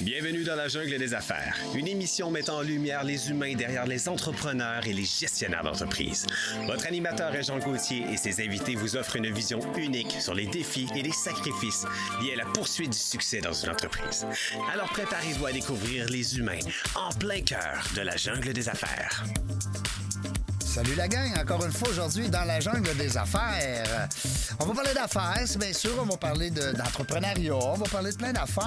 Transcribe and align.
Bienvenue 0.00 0.42
dans 0.42 0.56
la 0.56 0.68
jungle 0.68 0.98
des 0.98 1.14
affaires, 1.14 1.56
une 1.74 1.86
émission 1.86 2.30
mettant 2.30 2.58
en 2.58 2.62
lumière 2.62 3.04
les 3.04 3.30
humains 3.30 3.54
derrière 3.54 3.86
les 3.86 4.08
entrepreneurs 4.08 4.86
et 4.86 4.92
les 4.92 5.04
gestionnaires 5.04 5.62
d'entreprise. 5.62 6.26
Votre 6.66 6.86
animateur 6.86 7.34
est 7.34 7.44
Jean 7.44 7.58
Gauthier 7.58 8.04
et 8.12 8.16
ses 8.16 8.44
invités 8.44 8.74
vous 8.74 8.96
offrent 8.96 9.16
une 9.16 9.32
vision 9.32 9.60
unique 9.76 10.10
sur 10.20 10.34
les 10.34 10.46
défis 10.46 10.88
et 10.96 11.02
les 11.02 11.12
sacrifices 11.12 11.86
liés 12.20 12.32
à 12.34 12.44
la 12.44 12.46
poursuite 12.46 12.90
du 12.90 12.98
succès 12.98 13.40
dans 13.40 13.52
une 13.52 13.70
entreprise. 13.70 14.26
Alors 14.72 14.88
préparez-vous 14.88 15.46
à 15.46 15.52
découvrir 15.52 16.08
les 16.08 16.38
humains 16.38 16.60
en 16.96 17.10
plein 17.16 17.40
cœur 17.40 17.84
de 17.96 18.02
la 18.02 18.16
jungle 18.16 18.52
des 18.52 18.68
affaires. 18.68 19.24
Salut 20.74 20.96
la 20.96 21.06
gang, 21.06 21.30
encore 21.38 21.64
une 21.64 21.70
fois 21.70 21.88
aujourd'hui 21.88 22.28
dans 22.28 22.42
la 22.42 22.58
jungle 22.58 22.96
des 22.96 23.16
affaires. 23.16 24.08
On 24.58 24.64
va 24.66 24.74
parler 24.74 24.92
d'affaires, 24.92 25.44
c'est 25.46 25.58
bien 25.60 25.72
sûr. 25.72 25.92
On 26.00 26.04
va 26.04 26.16
parler 26.16 26.50
de- 26.50 26.72
d'entrepreneuriat. 26.72 27.54
On 27.54 27.74
va 27.74 27.86
parler 27.86 28.10
de 28.10 28.16
plein 28.16 28.32
d'affaires 28.32 28.64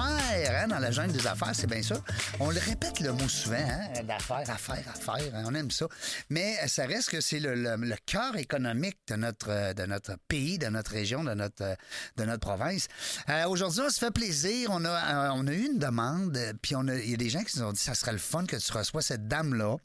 hein, 0.62 0.68
dans 0.68 0.78
la 0.78 0.90
jungle 0.90 1.12
des 1.12 1.26
affaires, 1.26 1.52
c'est 1.52 1.66
bien 1.66 1.82
sûr. 1.82 2.02
On 2.40 2.48
le 2.48 2.60
répète 2.60 3.00
le 3.00 3.12
mot 3.12 3.28
souvent, 3.28 3.56
hein, 3.58 4.02
d'affaires, 4.04 4.48
affaires, 4.48 4.82
affaires. 4.88 5.34
hein, 5.34 5.42
on 5.46 5.54
aime 5.54 5.70
ça. 5.70 5.86
Mais 6.30 6.56
ça 6.66 6.86
reste 6.86 7.10
que 7.10 7.20
c'est 7.20 7.40
le, 7.40 7.76
cœur 8.06 8.36
économique 8.36 8.96
de 9.08 9.16
notre, 9.16 9.74
de 9.74 9.84
notre 9.84 10.16
pays, 10.28 10.58
de 10.58 10.68
notre 10.68 10.92
région, 10.92 11.24
de 11.24 11.34
notre, 11.34 11.76
de 12.16 12.24
notre 12.24 12.40
province. 12.40 12.88
Euh, 13.28 13.46
aujourd'hui, 13.48 13.82
on 13.86 13.90
se 13.90 13.98
fait 13.98 14.10
plaisir. 14.10 14.70
On 14.72 14.82
a, 14.86 14.88
euh, 14.88 15.30
on 15.34 15.46
a 15.46 15.52
eu 15.52 15.66
une 15.66 15.78
demande, 15.78 16.38
puis 16.62 16.74
il 16.74 17.10
y 17.10 17.14
a 17.14 17.16
des 17.18 17.28
gens 17.28 17.44
qui 17.44 17.58
nous 17.58 17.66
ont 17.66 17.72
dit 17.72 17.80
ça 17.80 17.94
serait 17.94 18.12
le 18.12 18.18
fun 18.18 18.46
que 18.46 18.56
tu 18.56 18.72
reçois 18.72 19.02
cette 19.02 19.28
dame-là. 19.28 19.76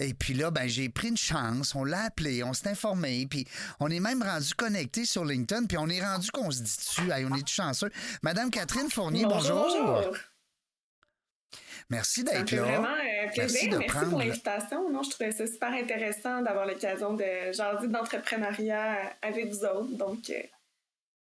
Et 0.00 0.12
puis 0.12 0.34
là, 0.34 0.50
ben, 0.50 0.68
j'ai 0.68 0.90
pris 0.90 1.08
une 1.08 1.16
chance. 1.16 1.61
On 1.74 1.84
l'a 1.84 2.02
appelé, 2.04 2.42
on 2.44 2.52
s'est 2.52 2.68
informé, 2.68 3.26
puis 3.28 3.46
on 3.80 3.88
est 3.90 4.00
même 4.00 4.22
rendu 4.22 4.54
connecté 4.54 5.04
sur 5.04 5.24
LinkedIn, 5.24 5.66
puis 5.66 5.78
on 5.78 5.88
est 5.88 6.02
rendu 6.04 6.30
qu'on 6.30 6.50
se 6.50 6.58
dit 6.62 6.76
dessus. 6.76 7.10
Hey, 7.10 7.24
on 7.30 7.34
est 7.34 7.48
chanceux. 7.48 7.90
Madame 8.22 8.50
Catherine 8.50 8.90
Fournier, 8.90 9.24
bonjour. 9.24 9.66
bonjour. 9.72 10.16
Merci 11.90 12.24
d'être 12.24 12.50
là. 12.52 12.62
vraiment 12.62 12.88
euh, 12.88 13.26
Merci 13.36 13.38
plaisir. 13.40 13.70
de 13.72 13.76
Merci, 13.78 13.92
prendre- 13.92 14.10
pour 14.10 14.18
l'invitation. 14.20 14.90
Non, 14.90 15.02
je 15.02 15.10
trouvais 15.10 15.32
ça 15.32 15.46
super 15.46 15.72
intéressant 15.72 16.40
d'avoir 16.40 16.66
l'occasion 16.66 17.14
de 17.14 17.52
jaser 17.52 17.88
d'entrepreneuriat 17.88 19.14
avec 19.20 19.48
vous 19.52 19.64
autres. 19.64 19.96
Donc, 19.96 20.30
euh, 20.30 20.40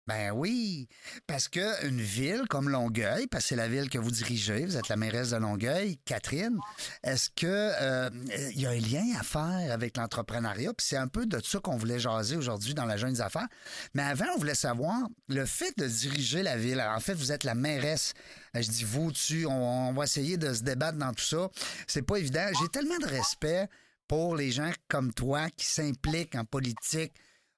Ben 0.06 0.33
oui, 0.33 0.86
parce 1.27 1.48
que 1.48 1.86
une 1.86 2.00
ville 2.00 2.42
comme 2.50 2.69
Longueuil, 2.69 3.27
parce 3.27 3.44
que 3.44 3.48
c'est 3.48 3.56
la 3.56 3.69
ville 3.69 3.88
que 3.88 3.97
vous 3.97 4.11
dirigez, 4.11 4.66
vous 4.66 4.77
êtes 4.77 4.88
la 4.88 4.96
mairesse 4.96 5.30
de 5.30 5.36
Longueuil, 5.36 5.98
Catherine, 6.05 6.58
est-ce 7.02 7.30
que 7.30 7.46
euh, 7.46 8.11
y 8.55 8.66
a 8.66 8.70
un 8.70 8.80
lien 8.80 9.19
à 9.19 9.22
faire 9.22 9.72
avec 9.72 9.96
l'entrepreneuriat? 9.96 10.74
Puis 10.74 10.86
c'est 10.88 10.98
un 10.98 11.08
peu 11.08 11.24
de 11.24 11.41
ça 11.42 11.58
qu'on 11.58 11.78
voulait 11.78 11.98
jaser 11.98 12.36
aujourd'hui 12.36 12.74
dans 12.74 12.84
la 12.84 12.98
Jeune 12.98 13.19
affaires. 13.22 13.48
Mais 13.94 14.02
avant, 14.02 14.27
on 14.34 14.38
voulait 14.38 14.55
savoir 14.55 15.08
le 15.28 15.46
fait 15.46 15.72
de 15.78 15.86
diriger 15.86 16.42
la 16.42 16.58
ville. 16.58 16.83
En 16.83 17.00
fait, 17.00 17.14
vous 17.14 17.33
êtes 17.33 17.44
la 17.44 17.55
mairesse. 17.55 18.12
Euh, 18.56 18.61
Je 18.61 18.68
dis 18.70 18.84
vous, 18.84 19.11
tu, 19.11 19.46
on, 19.46 19.89
on 19.89 19.92
va 19.94 20.05
essayer 20.05 20.36
de 20.36 20.52
se 20.52 20.62
débattre 20.62 20.98
dans 20.98 21.14
tout 21.14 21.24
ça. 21.24 21.48
C'est 21.86 22.02
pas 22.02 22.16
évident. 22.16 22.46
J'ai 22.61 22.68
tellement 22.68 22.98
de 22.98 23.06
respect 23.06 23.68
pour 24.06 24.36
les 24.36 24.50
gens 24.50 24.70
comme 24.89 25.14
toi 25.14 25.48
qui 25.56 25.64
s'impliquent 25.64 26.34
en 26.34 26.44
politique 26.44 27.14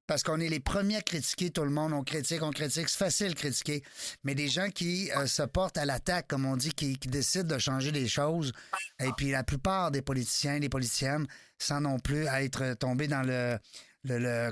parce 0.07 0.23
qu'on 0.23 0.41
est 0.41 0.49
les 0.49 0.61
premiers 0.61 0.97
à 0.97 1.03
critiquer 1.03 1.51
tout 1.51 1.65
le 1.65 1.71
monde. 1.71 1.93
On 1.93 2.03
critique, 2.03 2.43
on 2.43 2.51
critique. 2.51 2.89
C'est 2.89 2.99
facile 2.99 3.31
de 3.31 3.35
critiquer. 3.35 3.83
Mais 4.25 4.35
des 4.35 4.49
gens 4.49 4.69
qui 4.69 5.11
euh, 5.13 5.27
se 5.27 5.43
portent 5.43 5.79
à 5.79 5.85
l'attaque, 5.85 6.29
comme 6.29 6.47
on 6.47 6.57
dit, 6.57 6.73
qui, 6.73 6.97
décident 6.97 7.55
de 7.55 7.59
changer 7.59 7.93
des 7.93 8.09
choses. 8.09 8.53
Et 9.01 9.11
puis 9.17 9.31
la 9.31 9.45
plupart 9.45 9.91
des 9.91 10.03
politiciens, 10.03 10.59
des 10.59 10.69
politiciennes, 10.69 11.27
sans 11.59 11.81
non 11.81 11.99
plus 11.99 12.27
être 12.27 12.75
tombés 12.75 13.09
dans 13.09 13.23
le. 13.23 13.59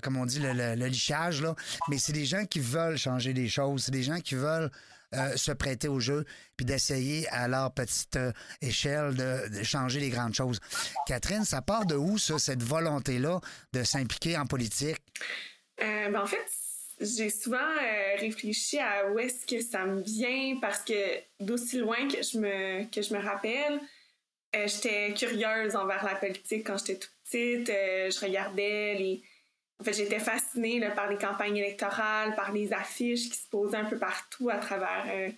Comme 0.02 0.16
on 0.16 0.27
dit, 0.27 0.41
le 0.41 0.86
lichage, 0.86 1.41
là. 1.41 1.55
Mais 1.89 1.98
c'est 1.98 2.12
des 2.12 2.24
gens 2.24 2.44
qui 2.44 2.58
veulent 2.58 2.98
changer 2.98 3.33
des 3.33 3.48
choses. 3.48 3.84
C'est 3.84 3.92
des 3.92 4.02
gens 4.02 4.18
qui 4.18 4.34
veulent 4.34 4.70
euh, 5.17 5.37
se 5.37 5.53
prêter 5.53 5.89
au 5.89 6.01
jeu 6.01 6.25
puis 6.57 6.67
d'essayer 6.67 7.29
à 7.29 7.48
leur 7.48 7.73
petite 7.73 8.17
euh, 8.17 8.33
échelle 8.61 9.15
de, 9.15 9.62
changer 9.62 10.01
les 10.01 10.11
grandes 10.11 10.34
choses. 10.34 10.61
Catherine, 11.07 11.45
ça 11.45 11.63
part 11.63 11.86
de 11.86 11.95
où, 11.95 12.19
ça, 12.19 12.39
cette 12.39 12.63
volonté-là 12.63 13.41
de 13.73 13.83
s'impliquer 13.83 14.36
en 14.36 14.47
politique? 14.47 14.98
euh, 15.83 16.11
ben, 16.11 16.20
en 16.20 16.27
fait, 16.27 16.45
j'ai 17.01 17.30
souvent 17.30 17.58
réfléchi 18.19 18.79
à 18.79 19.11
où 19.11 19.19
est-ce 19.19 19.47
que 19.47 19.61
ça 19.61 19.85
me 19.85 20.03
vient 20.03 20.58
parce 20.61 20.80
que 20.80 20.95
d'aussi 21.41 21.79
loin 21.79 22.08
que 22.08 22.23
je 22.23 22.39
me, 22.39 22.85
que 22.91 23.03
je 23.03 23.14
me 23.14 23.20
rappelle, 23.20 23.80
j'étais 24.53 25.13
curieuse 25.14 25.74
envers 25.74 26.05
la 26.05 26.14
politique 26.14 26.64
quand 26.67 26.79
j'étais 26.79 26.97
toute 26.97 27.13
petite. 27.24 27.67
Je 27.69 28.24
regardais 28.24 28.95
les. 28.95 29.23
En 29.80 29.85
fait, 29.85 29.92
j'étais 29.92 30.20
fascinée 30.20 30.79
là, 30.79 30.90
par 30.92 31.08
les 31.11 31.17
campagnes 31.17 31.57
électorales, 31.57 32.35
par 32.36 32.52
les 32.52 32.73
affiches 32.73 33.29
qui 33.30 33.36
se 33.36 33.48
posaient 33.48 33.77
un 33.77 33.85
peu 33.85 33.98
partout 33.98 34.48
à 34.48 34.58
travers, 34.58 35.05
euh, 35.08 35.29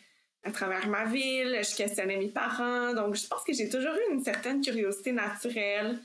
à 0.45 0.51
travers 0.51 0.87
ma 0.89 1.05
ville. 1.05 1.59
Je 1.63 1.75
questionnais 1.75 2.17
mes 2.19 2.29
parents. 2.29 2.93
Donc, 2.93 3.17
je 3.17 3.27
pense 3.27 3.43
que 3.45 3.53
j'ai 3.53 3.69
toujours 3.69 3.95
eu 3.95 4.13
une 4.15 4.23
certaine 4.23 4.61
curiosité 4.61 5.13
naturelle. 5.13 5.99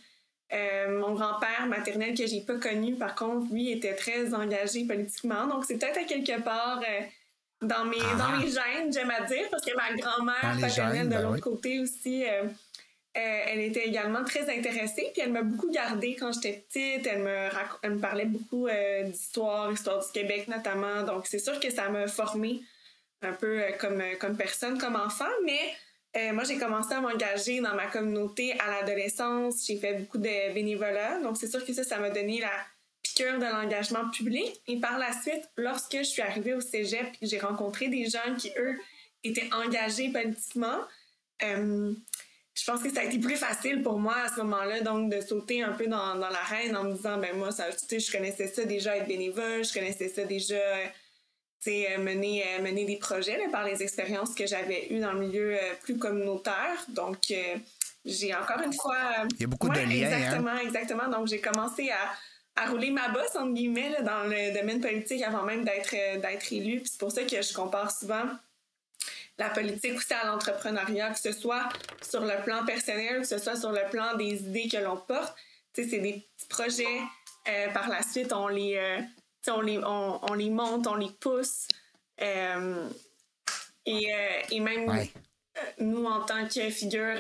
Euh, 0.54 1.00
mon 1.00 1.14
grand-père 1.14 1.68
maternel 1.68 2.18
que 2.18 2.26
j'ai 2.26 2.42
pas 2.42 2.56
connu, 2.58 2.96
par 2.96 3.16
contre, 3.16 3.54
lui 3.54 3.72
était 3.72 3.96
très 3.96 4.34
engagé 4.34 4.86
politiquement. 4.86 5.48
Donc, 5.48 5.66
c'est 5.66 5.78
peut-être 5.78 5.98
à 6.00 6.04
quelque 6.04 6.42
part 6.42 6.80
euh, 6.80 7.02
dans, 7.62 7.86
mes, 7.86 7.98
Ah. 8.02 8.16
dans 8.18 8.38
mes 8.38 8.48
gènes, 8.48 8.92
j'aime 8.92 9.12
à 9.12 9.22
dire, 9.26 9.48
parce 9.50 9.64
que 9.64 9.76
ma 9.76 9.94
grand-mère 9.96 10.58
paternelle 10.60 11.08
de 11.08 11.14
ben 11.14 11.22
l'autre 11.22 11.36
oui. 11.36 11.42
côté 11.42 11.80
aussi, 11.80 12.26
euh, 13.18 13.44
elle 13.48 13.60
était 13.60 13.86
également 13.86 14.24
très 14.24 14.50
intéressée. 14.50 15.10
Puis 15.14 15.22
elle 15.22 15.34
m'a 15.34 15.42
beaucoup 15.42 15.70
gardée 15.70 16.16
quand 16.16 16.32
j'étais 16.32 16.64
petite. 16.68 17.06
Elle 17.06 17.24
me, 17.24 17.50
elle 17.82 17.96
me 17.96 18.00
parlait 18.00 18.26
beaucoup 18.26 18.68
euh, 18.68 19.04
d'histoire, 19.04 19.72
histoire 19.72 20.00
du 20.00 20.12
Québec 20.14 20.48
notamment. 20.48 21.04
Donc, 21.04 21.28
c'est 21.28 21.40
sûr 21.40 21.60
que 21.60 21.70
ça 21.70 21.90
m'a 21.90 22.08
formée 22.08 22.62
un 23.22 23.34
peu 23.34 23.62
euh, 23.62 23.72
comme, 23.80 24.02
comme 24.20 24.38
personne, 24.38 24.78
comme 24.78 24.96
enfant, 24.96 25.26
mais 25.46 25.60
moi, 26.34 26.44
j'ai 26.44 26.58
commencé 26.58 26.94
à 26.94 27.00
m'engager 27.00 27.62
dans 27.62 27.74
ma 27.74 27.88
communauté 27.88 28.52
à 28.60 28.68
l'adolescence. 28.70 29.66
J'ai 29.66 29.78
fait 29.78 29.94
beaucoup 29.94 30.18
de 30.18 30.54
bénévolat. 30.54 31.22
Donc, 31.22 31.38
c'est 31.38 31.48
sûr 31.48 31.66
que 31.66 31.72
ça, 31.72 31.86
ça 31.86 32.00
m'a 32.00 32.10
donné 32.10 32.42
la 32.42 32.52
piqûre 33.02 33.40
de 33.40 33.46
l'engagement 33.46 34.10
public. 34.10 34.62
Et 34.68 34.78
par 34.78 35.00
la 35.00 35.14
suite, 35.14 35.50
lorsque 35.56 35.96
je 35.96 36.04
suis 36.04 36.22
arrivée 36.22 36.54
au 36.54 36.60
cégep 36.60 37.08
j'ai 37.22 37.40
rencontré 37.40 37.88
des 37.88 38.10
gens 38.10 38.36
qui, 38.38 38.52
eux, 38.58 38.78
étaient 39.24 39.50
engagés 39.54 40.10
politiquement, 40.10 40.80
je 42.54 42.66
pense 42.66 42.82
que 42.84 42.90
ça 42.90 43.02
a 43.02 43.04
été 43.04 43.18
plus 43.18 43.38
facile 43.38 43.82
pour 43.82 43.98
moi 44.00 44.16
à 44.26 44.30
ce 44.30 44.42
moment-là, 44.42 44.82
donc 44.82 45.10
de 45.10 45.22
sauter 45.22 45.64
un 45.64 45.72
peu 45.72 45.88
dans, 45.88 46.16
dans 46.16 46.30
l'arène 46.30 46.76
en 46.76 46.84
me 46.84 46.94
disant, 46.94 47.18
ben 47.18 47.36
moi, 47.38 47.52
ça, 47.52 47.66
tu 47.72 47.86
sais, 47.88 48.00
je 48.00 48.12
connaissais 48.12 48.48
ça 48.48 48.66
déjà 48.66 48.98
être 48.98 49.08
bénévole, 49.08 49.64
je 49.64 49.74
connaissais 49.74 50.10
ça 50.10 50.26
déjà 50.26 50.56
euh, 50.56 50.86
tu 51.64 51.72
sais, 51.72 51.98
mener, 51.98 52.44
euh, 52.44 52.62
mener 52.64 52.86
des 52.86 52.98
projets 52.98 53.38
là, 53.38 53.46
par 53.52 53.64
les 53.64 53.82
expériences 53.84 54.34
que 54.34 54.48
j'avais 54.48 54.88
eues 54.90 55.00
dans 55.00 55.14
le 55.14 55.20
milieu 55.20 55.56
euh, 55.56 55.74
plus 55.84 55.98
communautaire. 55.98 56.86
Donc, 56.90 57.20
euh, 57.30 57.56
j'ai 58.04 58.34
encore 58.34 58.62
une 58.66 58.74
fois... 58.74 58.98
Il 59.36 59.42
y 59.42 59.44
a 59.44 59.48
beaucoup 59.48 59.70
de 59.70 59.76
liens, 59.76 60.12
hein? 60.12 60.18
Exactement, 60.18 60.58
exactement. 60.58 61.08
Donc, 61.08 61.28
j'ai 61.28 61.40
commencé 61.40 61.92
à, 61.92 62.64
à 62.64 62.68
rouler 62.68 62.90
ma 62.90 63.10
bosse, 63.10 63.36
entre 63.36 63.54
guillemets, 63.54 63.92
là, 63.92 64.02
dans 64.02 64.24
le 64.24 64.60
domaine 64.60 64.82
politique 64.82 65.22
avant 65.22 65.44
même 65.44 65.64
d'être 65.64 65.92
d'être 65.92 66.52
élue. 66.52 66.80
Puis 66.80 66.90
c'est 66.94 67.00
pour 67.00 67.12
ça 67.12 67.24
que 67.24 67.42
je 67.42 67.54
compare 67.54 67.92
souvent 67.92 68.26
la 69.42 69.50
politique 69.50 69.98
aussi 69.98 70.14
à 70.14 70.26
l'entrepreneuriat, 70.26 71.10
que 71.12 71.20
ce 71.20 71.32
soit 71.32 71.68
sur 72.02 72.22
le 72.22 72.44
plan 72.44 72.64
personnel, 72.66 73.22
que 73.22 73.28
ce 73.28 73.40
soit 73.40 73.56
sur 73.56 73.72
le 73.72 73.90
plan 73.90 74.16
des 74.16 74.36
idées 74.44 74.68
que 74.70 74.78
l'on 74.78 74.98
porte. 74.98 75.36
Tu 75.74 75.84
sais, 75.84 75.90
c'est 75.90 76.00
des 76.00 76.14
petits 76.14 76.48
projets. 76.48 77.00
Euh, 77.50 77.70
par 77.74 77.90
la 77.90 78.04
suite, 78.04 78.32
on 78.34 78.48
les, 78.48 78.76
euh, 78.78 79.02
on 79.48 79.62
les, 79.62 79.80
on, 79.80 80.20
on 80.30 80.34
les 80.34 80.50
monte, 80.52 80.86
on 80.86 80.96
les 80.96 81.10
pousse. 81.20 81.68
Euh, 82.22 82.88
et, 83.86 84.14
euh, 84.14 84.42
et 84.52 84.60
même 84.60 84.88
Ouais. 84.88 85.10
nous, 85.80 86.06
en 86.06 86.22
tant 86.24 86.48
que 86.48 86.70
figure, 86.70 87.18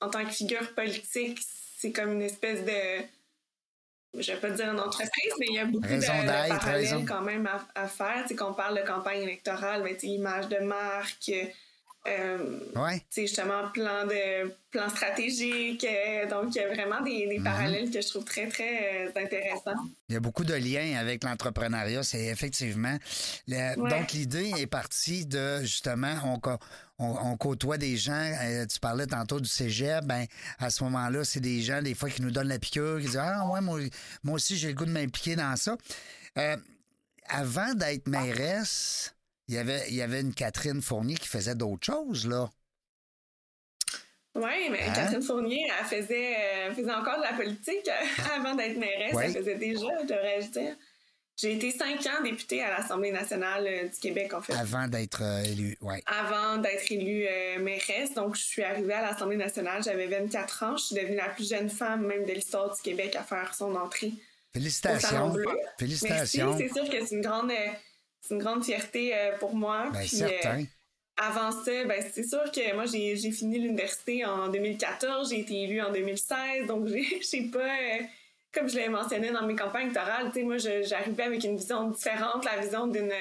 en 0.00 0.08
tant 0.08 0.24
que 0.24 0.30
figure 0.30 0.72
politique, 0.74 1.40
c'est 1.78 1.90
comme 1.92 2.12
une 2.12 2.22
espèce 2.22 2.64
de 2.64 3.02
je 4.20 4.32
vais 4.32 4.38
pas 4.38 4.50
dire 4.50 4.72
une 4.72 4.80
entreprise, 4.80 5.32
mais 5.38 5.46
il 5.48 5.54
y 5.54 5.58
a 5.58 5.64
beaucoup 5.66 5.86
de, 5.86 5.92
Raison 5.92 6.12
de 6.22 6.26
parallèles 6.48 7.04
quand 7.06 7.22
même 7.22 7.46
à, 7.46 7.66
à 7.74 7.86
faire. 7.88 8.24
Tu 8.28 8.36
qu'on 8.36 8.52
parle 8.54 8.80
de 8.80 8.86
campagne 8.86 9.22
électorale, 9.22 9.82
ben, 9.82 9.94
tu 9.94 10.00
sais, 10.00 10.06
image 10.08 10.48
de 10.48 10.58
marque, 10.58 11.30
euh, 12.08 12.60
Ouais. 12.76 13.02
justement, 13.14 13.68
plan, 13.74 14.06
de, 14.06 14.50
plan 14.70 14.88
stratégique. 14.88 15.84
euh, 15.84 16.26
donc, 16.28 16.54
il 16.54 16.62
y 16.62 16.64
a 16.64 16.68
vraiment 16.68 17.02
des, 17.02 17.26
Mhm. 17.26 17.28
des 17.28 17.40
parallèles 17.44 17.90
que 17.90 18.00
je 18.00 18.08
trouve 18.08 18.24
très, 18.24 18.48
très 18.48 19.06
euh, 19.06 19.22
intéressants. 19.22 19.74
Il 20.08 20.14
y 20.14 20.16
a 20.16 20.20
beaucoup 20.20 20.44
de 20.44 20.54
liens 20.54 20.98
avec 20.98 21.22
l'entrepreneuriat, 21.24 22.02
c'est 22.02 22.24
effectivement. 22.26 22.96
le- 23.48 23.78
Ouais. 23.78 23.90
Donc, 23.90 24.12
l'idée 24.12 24.50
est 24.58 24.66
partie 24.66 25.26
de, 25.26 25.60
justement, 25.60 26.14
on, 26.24 26.38
on, 27.00 27.32
on 27.32 27.36
côtoie 27.36 27.78
des 27.78 27.96
gens, 27.96 28.12
euh, 28.42 28.66
tu 28.66 28.78
parlais 28.78 29.06
tantôt 29.06 29.40
du 29.40 29.48
cégep, 29.48 30.04
ben, 30.04 30.26
à 30.58 30.70
ce 30.70 30.84
moment-là, 30.84 31.24
c'est 31.24 31.40
des 31.40 31.62
gens, 31.62 31.80
des 31.82 31.94
fois, 31.94 32.10
qui 32.10 32.20
nous 32.22 32.30
donnent 32.30 32.48
la 32.48 32.58
piqûre, 32.58 32.98
qui 32.98 33.06
disent 33.06 33.16
Ah, 33.16 33.46
ouais, 33.48 33.60
moi, 33.60 33.80
moi 34.22 34.34
aussi, 34.34 34.56
j'ai 34.56 34.68
le 34.68 34.74
goût 34.74 34.84
de 34.84 34.92
m'impliquer 34.92 35.34
dans 35.34 35.56
ça. 35.56 35.76
Euh, 36.38 36.56
avant 37.26 37.74
d'être 37.74 38.06
mairesse, 38.06 39.14
il 39.48 39.54
y 39.54 39.58
avait, 39.58 39.84
il 39.88 39.94
y 39.94 40.02
avait 40.02 40.20
une 40.20 40.34
Catherine 40.34 40.82
Fournier 40.82 41.16
qui 41.16 41.28
faisait 41.28 41.54
d'autres 41.54 41.86
choses, 41.86 42.28
là. 42.28 42.50
Oui, 44.34 44.68
mais 44.70 44.82
Hein? 44.82 44.92
Catherine 44.94 45.22
Fournier, 45.22 45.68
elle 45.78 45.86
faisait, 45.86 46.36
euh, 46.36 46.74
faisait 46.74 46.92
encore 46.92 47.16
de 47.18 47.22
la 47.22 47.32
politique 47.32 47.88
avant 48.36 48.54
d'être 48.54 48.78
mairesse. 48.78 49.14
Ouais. 49.14 49.24
Elle 49.26 49.32
faisait 49.32 49.56
déjà, 49.56 50.02
devrais-je 50.04 50.50
dire. 50.50 50.76
J'ai 51.40 51.54
été 51.54 51.70
cinq 51.70 52.04
ans 52.06 52.22
députée 52.22 52.62
à 52.62 52.68
l'Assemblée 52.68 53.12
nationale 53.12 53.66
euh, 53.66 53.88
du 53.88 53.98
Québec, 53.98 54.34
en 54.34 54.42
fait. 54.42 54.52
Avant 54.52 54.86
d'être 54.88 55.22
euh, 55.22 55.42
élue, 55.42 55.76
oui. 55.80 55.94
Avant 56.04 56.58
d'être 56.58 56.92
élue 56.92 57.26
euh, 57.26 57.58
mairesse. 57.60 58.12
Donc, 58.12 58.36
je 58.36 58.42
suis 58.42 58.62
arrivée 58.62 58.92
à 58.92 59.00
l'Assemblée 59.00 59.36
nationale, 59.36 59.82
j'avais 59.82 60.06
24 60.06 60.62
ans. 60.64 60.76
Je 60.76 60.84
suis 60.84 60.96
devenue 60.96 61.16
la 61.16 61.30
plus 61.30 61.48
jeune 61.48 61.70
femme, 61.70 62.04
même 62.06 62.26
de 62.26 62.32
l'histoire 62.32 62.74
du 62.74 62.82
Québec, 62.82 63.16
à 63.16 63.22
faire 63.22 63.54
son 63.54 63.74
entrée. 63.74 64.12
Félicitations. 64.52 65.34
Félicitations. 65.78 66.58
C'est 66.58 66.68
sûr 66.68 66.90
que 66.90 67.06
c'est 67.06 67.14
une 67.14 67.22
grande, 67.22 67.52
une 68.30 68.38
grande 68.38 68.62
fierté 68.62 69.14
pour 69.38 69.54
moi. 69.54 69.88
Bien, 69.92 70.06
certain. 70.06 70.64
avant 71.16 71.52
ça, 71.52 71.84
ben, 71.84 72.04
c'est 72.12 72.28
sûr 72.28 72.50
que 72.52 72.74
moi, 72.74 72.84
j'ai 72.84 73.16
fini 73.32 73.58
l'université 73.58 74.26
en 74.26 74.48
2014, 74.48 75.30
j'ai 75.30 75.40
été 75.40 75.62
élue 75.62 75.80
en 75.80 75.92
2016, 75.92 76.66
donc 76.66 76.88
j'ai 77.32 77.42
pas 77.44 77.78
comme 78.52 78.68
je 78.68 78.76
l'ai 78.76 78.88
mentionné 78.88 79.30
dans 79.30 79.46
mes 79.46 79.54
campagnes 79.54 79.86
électorales, 79.86 80.32
moi, 80.44 80.58
j'arrivais 80.58 81.22
avec 81.22 81.44
une 81.44 81.56
vision 81.56 81.90
différente, 81.90 82.44
la 82.44 82.60
vision 82.60 82.86
d'une 82.86 83.12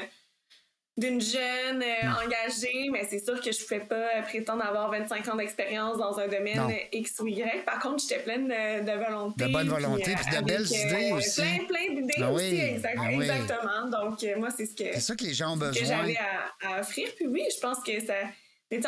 d'une 0.99 1.21
jeune 1.21 1.81
euh, 1.81 2.25
engagée, 2.25 2.89
mais 2.91 3.07
c'est 3.09 3.19
sûr 3.19 3.39
que 3.41 3.51
je 3.51 3.61
ne 3.61 3.63
pouvais 3.63 3.85
pas 3.85 4.21
prétendre 4.23 4.63
avoir 4.65 4.91
25 4.91 5.27
ans 5.29 5.35
d'expérience 5.35 5.97
dans 5.97 6.19
un 6.19 6.27
domaine 6.27 6.61
X 6.91 7.19
ou 7.19 7.27
Y. 7.27 7.63
Par 7.65 7.79
contre, 7.79 8.03
j'étais 8.03 8.21
pleine 8.21 8.47
de, 8.47 9.05
volonté. 9.05 9.45
De 9.45 9.51
bonne 9.51 9.69
volonté, 9.69 10.13
puis, 10.15 10.37
de 10.37 10.43
belles 10.43 10.61
euh, 10.61 10.87
idées 10.87 11.11
aussi. 11.13 11.41
Plein, 11.41 11.65
plein 11.65 11.95
d'idées 11.95 12.13
ben 12.19 12.29
aussi, 12.31 12.79
ben 12.83 13.21
exactement. 13.21 13.89
Donc, 13.89 14.23
euh, 14.23 14.37
moi, 14.37 14.49
c'est 14.55 14.65
ce 14.65 14.75
que... 14.75 14.93
C'est 14.93 14.99
ça 14.99 15.15
que 15.15 15.23
les 15.23 15.33
gens 15.33 15.53
ont 15.53 15.57
besoin. 15.57 15.81
que 15.81 15.87
j'avais 15.87 16.17
à, 16.17 16.81
offrir. 16.81 17.07
Puis 17.15 17.27
oui, 17.27 17.43
je 17.55 17.59
pense 17.61 17.79
que 17.81 17.97
ça... 18.05 18.15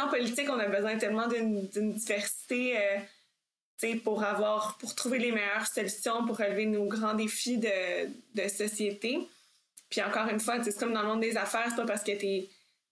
En 0.04 0.10
politique, 0.10 0.48
on 0.50 0.60
a 0.60 0.68
besoin 0.68 0.98
tellement 0.98 1.28
d'une 1.28 1.94
diversité 1.94 2.76
pour 4.04 4.24
avoir, 4.24 4.78
pour 4.78 4.96
trouver 4.96 5.20
les 5.20 5.32
meilleures 5.32 5.68
solutions, 5.68 6.26
pour 6.26 6.38
relever 6.38 6.66
nos 6.66 6.86
grands 6.86 7.14
défis 7.14 7.58
de, 7.58 8.08
de 8.36 8.48
société. 8.48 9.28
Puis 9.90 10.02
encore 10.02 10.28
une 10.30 10.40
fois, 10.40 10.64
c'est 10.64 10.78
comme 10.78 10.94
dans 10.94 11.02
le 11.02 11.08
monde 11.08 11.22
des 11.22 11.38
affaires, 11.38 11.68
c'est 11.70 11.76
pas 11.76 11.86
parce 11.86 12.04
que 12.04 12.12
t'es 12.12 12.50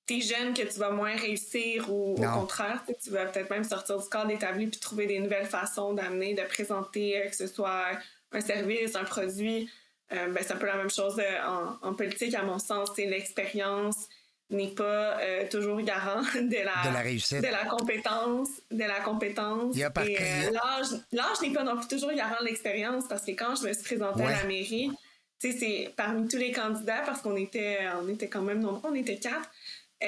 es 0.10 0.22
jeune 0.22 0.54
que 0.54 0.64
tu 0.64 0.80
vas 0.80 0.90
moins 0.90 1.16
réussir 1.16 1.92
ou 1.92 2.16
au 2.16 2.40
contraire, 2.40 2.84
tu 3.02 3.12
vas 3.12 3.26
peut-être 3.26 3.50
même 3.50 3.64
sortir 3.64 4.00
du 4.00 4.10
cadre 4.10 4.32
établi 4.32 4.68
puis 4.68 4.80
trouver 4.80 5.06
des 5.06 5.20
nouvelles 5.20 5.46
façons 5.46 5.94
d'amener, 5.94 6.34
de 6.34 6.42
présenter, 6.44 7.18
euh, 7.18 7.30
que 7.30 7.36
ce 7.36 7.48
soit 7.48 7.86
un 8.32 8.42
service, 8.42 8.96
un 8.96 9.04
produit. 9.04 9.70
Euh, 10.12 10.28
ben, 10.30 10.44
c'est 10.44 10.54
un 10.54 10.58
peu 10.58 10.66
la 10.66 10.78
même 10.78 10.90
chose 10.90 11.20
euh, 11.20 11.46
en, 11.46 11.88
en 11.88 11.94
politique, 11.94 12.34
à 12.34 12.42
mon 12.44 12.58
sens, 12.58 12.90
c'est 12.96 13.06
l'expérience, 13.06 14.10
n'est 14.50 14.70
pas 14.70 15.20
euh, 15.20 15.48
toujours 15.50 15.80
garant 15.82 16.22
de 16.36 16.66
la, 16.66 16.90
de 16.90 16.94
la 16.94 17.02
réussite, 17.02 17.42
de 17.42 17.48
la 17.48 17.66
compétence, 17.66 18.50
de 18.72 18.84
la 18.84 19.00
compétence. 19.02 19.76
Il 19.76 19.80
y 19.80 19.84
a 19.84 19.92
euh, 19.98 20.52
l'âge, 21.12 21.42
n'est 21.42 21.54
pas 21.54 21.64
non 21.64 21.78
plus 21.78 21.88
toujours 21.88 22.12
garant 22.14 22.40
de 22.42 22.46
l'expérience 22.46 23.06
parce 23.08 23.24
que 23.24 23.32
quand 23.32 23.56
je 23.56 23.68
me 23.68 23.74
suis 23.74 23.84
présentée 23.84 24.24
à 24.24 24.42
la 24.42 24.44
mairie, 24.46 24.92
tu 25.40 25.52
sais, 25.52 25.58
c'est 25.58 25.94
parmi 25.96 26.28
tous 26.28 26.38
les 26.38 26.52
candidats 26.52 27.02
parce 27.06 27.22
qu'on 27.22 27.36
était, 27.36 27.80
on 28.02 28.10
était 28.10 28.28
quand 28.28 28.42
même 28.42 28.60
nombreux, 28.60 28.90
on 28.92 28.96
était 28.96 29.18
quatre. 29.18 29.50
Euh, 30.02 30.08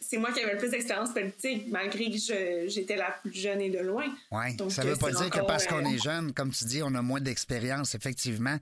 c'est 0.00 0.18
moi 0.18 0.32
qui 0.32 0.40
avais 0.40 0.54
le 0.54 0.58
plus 0.58 0.70
d'expérience 0.70 1.12
politique, 1.12 1.66
malgré 1.70 2.10
que 2.10 2.66
j'étais 2.66 2.96
la 2.96 3.16
plus 3.22 3.32
jeune 3.32 3.60
et 3.60 3.70
de 3.70 3.78
loin. 3.78 4.06
Oui, 4.32 4.56
ça 4.68 4.82
ne 4.82 4.90
veut 4.90 4.96
pas 4.96 5.12
dire 5.12 5.30
que 5.30 5.40
parce 5.46 5.66
qu'on 5.66 5.84
est 5.84 5.98
jeune, 5.98 6.32
comme 6.32 6.50
tu 6.50 6.64
dis, 6.64 6.82
on 6.82 6.92
a 6.96 7.02
moins 7.02 7.20
d'expérience, 7.20 7.94
effectivement. 7.94 8.56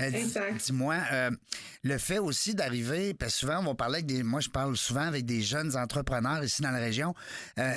Euh, 0.00 0.10
dis-moi, 0.64 0.96
euh, 1.12 1.30
le 1.84 1.98
fait 1.98 2.18
aussi 2.18 2.56
d'arriver, 2.56 3.14
parce 3.14 3.34
que 3.34 3.38
souvent, 3.38 3.60
on 3.60 3.64
va 3.64 3.74
parler 3.74 3.96
avec 3.96 4.06
des. 4.06 4.24
Moi, 4.24 4.40
je 4.40 4.48
parle 4.48 4.76
souvent 4.76 5.06
avec 5.06 5.26
des 5.26 5.42
jeunes 5.42 5.76
entrepreneurs 5.76 6.42
ici 6.42 6.60
dans 6.60 6.72
la 6.72 6.78
région. 6.78 7.14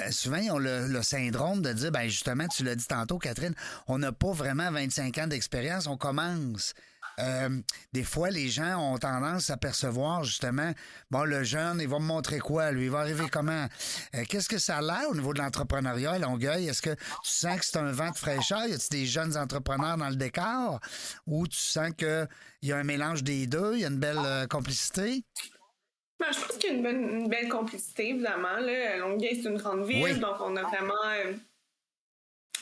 souvent, 0.09 0.37
ils 0.37 0.51
ont 0.51 0.57
le, 0.57 0.87
le, 0.87 1.03
syndrome 1.03 1.61
de 1.61 1.71
dire, 1.71 1.91
ben 1.91 2.07
justement, 2.07 2.47
tu 2.47 2.63
l'as 2.63 2.75
dit 2.75 2.87
tantôt, 2.87 3.19
Catherine, 3.19 3.53
on 3.87 3.99
n'a 3.99 4.11
pas 4.11 4.31
vraiment 4.31 4.71
25 4.71 5.17
ans 5.19 5.27
d'expérience, 5.27 5.85
on 5.85 5.97
commence. 5.97 6.73
Euh, 7.19 7.49
des 7.91 8.03
fois, 8.03 8.29
les 8.29 8.49
gens 8.49 8.93
ont 8.93 8.97
tendance 8.97 9.49
à 9.49 9.57
percevoir 9.57 10.23
justement, 10.23 10.71
bon, 11.11 11.23
le 11.23 11.43
jeune, 11.43 11.79
il 11.79 11.87
va 11.87 11.99
me 11.99 12.05
montrer 12.05 12.39
quoi, 12.39 12.71
lui, 12.71 12.85
il 12.85 12.91
va 12.91 12.99
arriver 12.99 13.25
comment? 13.31 13.67
Euh, 14.15 14.23
qu'est-ce 14.27 14.49
que 14.49 14.57
ça 14.57 14.77
a 14.77 14.81
l'air 14.81 15.09
au 15.09 15.15
niveau 15.15 15.33
de 15.33 15.39
l'entrepreneuriat 15.39 16.13
à 16.13 16.19
Longueuil? 16.19 16.67
Est-ce 16.67 16.81
que 16.81 16.93
tu 16.95 16.99
sens 17.23 17.59
que 17.59 17.65
c'est 17.65 17.77
un 17.77 17.91
vent 17.91 18.09
de 18.09 18.17
fraîcheur? 18.17 18.65
Y 18.65 18.73
a-t-il 18.73 18.99
des 18.99 19.05
jeunes 19.05 19.37
entrepreneurs 19.37 19.97
dans 19.97 20.09
le 20.09 20.15
décor? 20.15 20.79
Ou 21.27 21.47
tu 21.47 21.57
sens 21.57 21.91
qu'il 21.97 22.27
y 22.63 22.71
a 22.71 22.77
un 22.77 22.83
mélange 22.83 23.23
des 23.23 23.47
deux, 23.47 23.75
il 23.75 23.81
y 23.81 23.85
a 23.85 23.89
une 23.89 23.99
belle 23.99 24.17
euh, 24.23 24.47
complicité? 24.47 25.23
Ben, 26.19 26.27
je 26.31 26.39
pense 26.39 26.57
qu'il 26.57 26.81
y 26.81 26.85
a 26.85 26.89
une, 26.89 27.27
belle 27.27 27.49
complicité, 27.49 28.09
évidemment. 28.09 28.57
Là. 28.59 28.97
Longueuil, 28.97 29.39
c'est 29.41 29.49
une 29.49 29.57
grande 29.57 29.85
ville, 29.85 30.19
donc 30.19 30.35
on 30.39 30.55
a 30.55 30.63
vraiment 30.63 30.93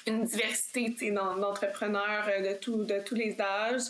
une 0.07 0.25
diversité 0.25 1.11
d'entrepreneurs 1.11 2.25
de, 2.25 2.85
de 2.85 3.03
tous 3.03 3.15
les 3.15 3.39
âges. 3.39 3.83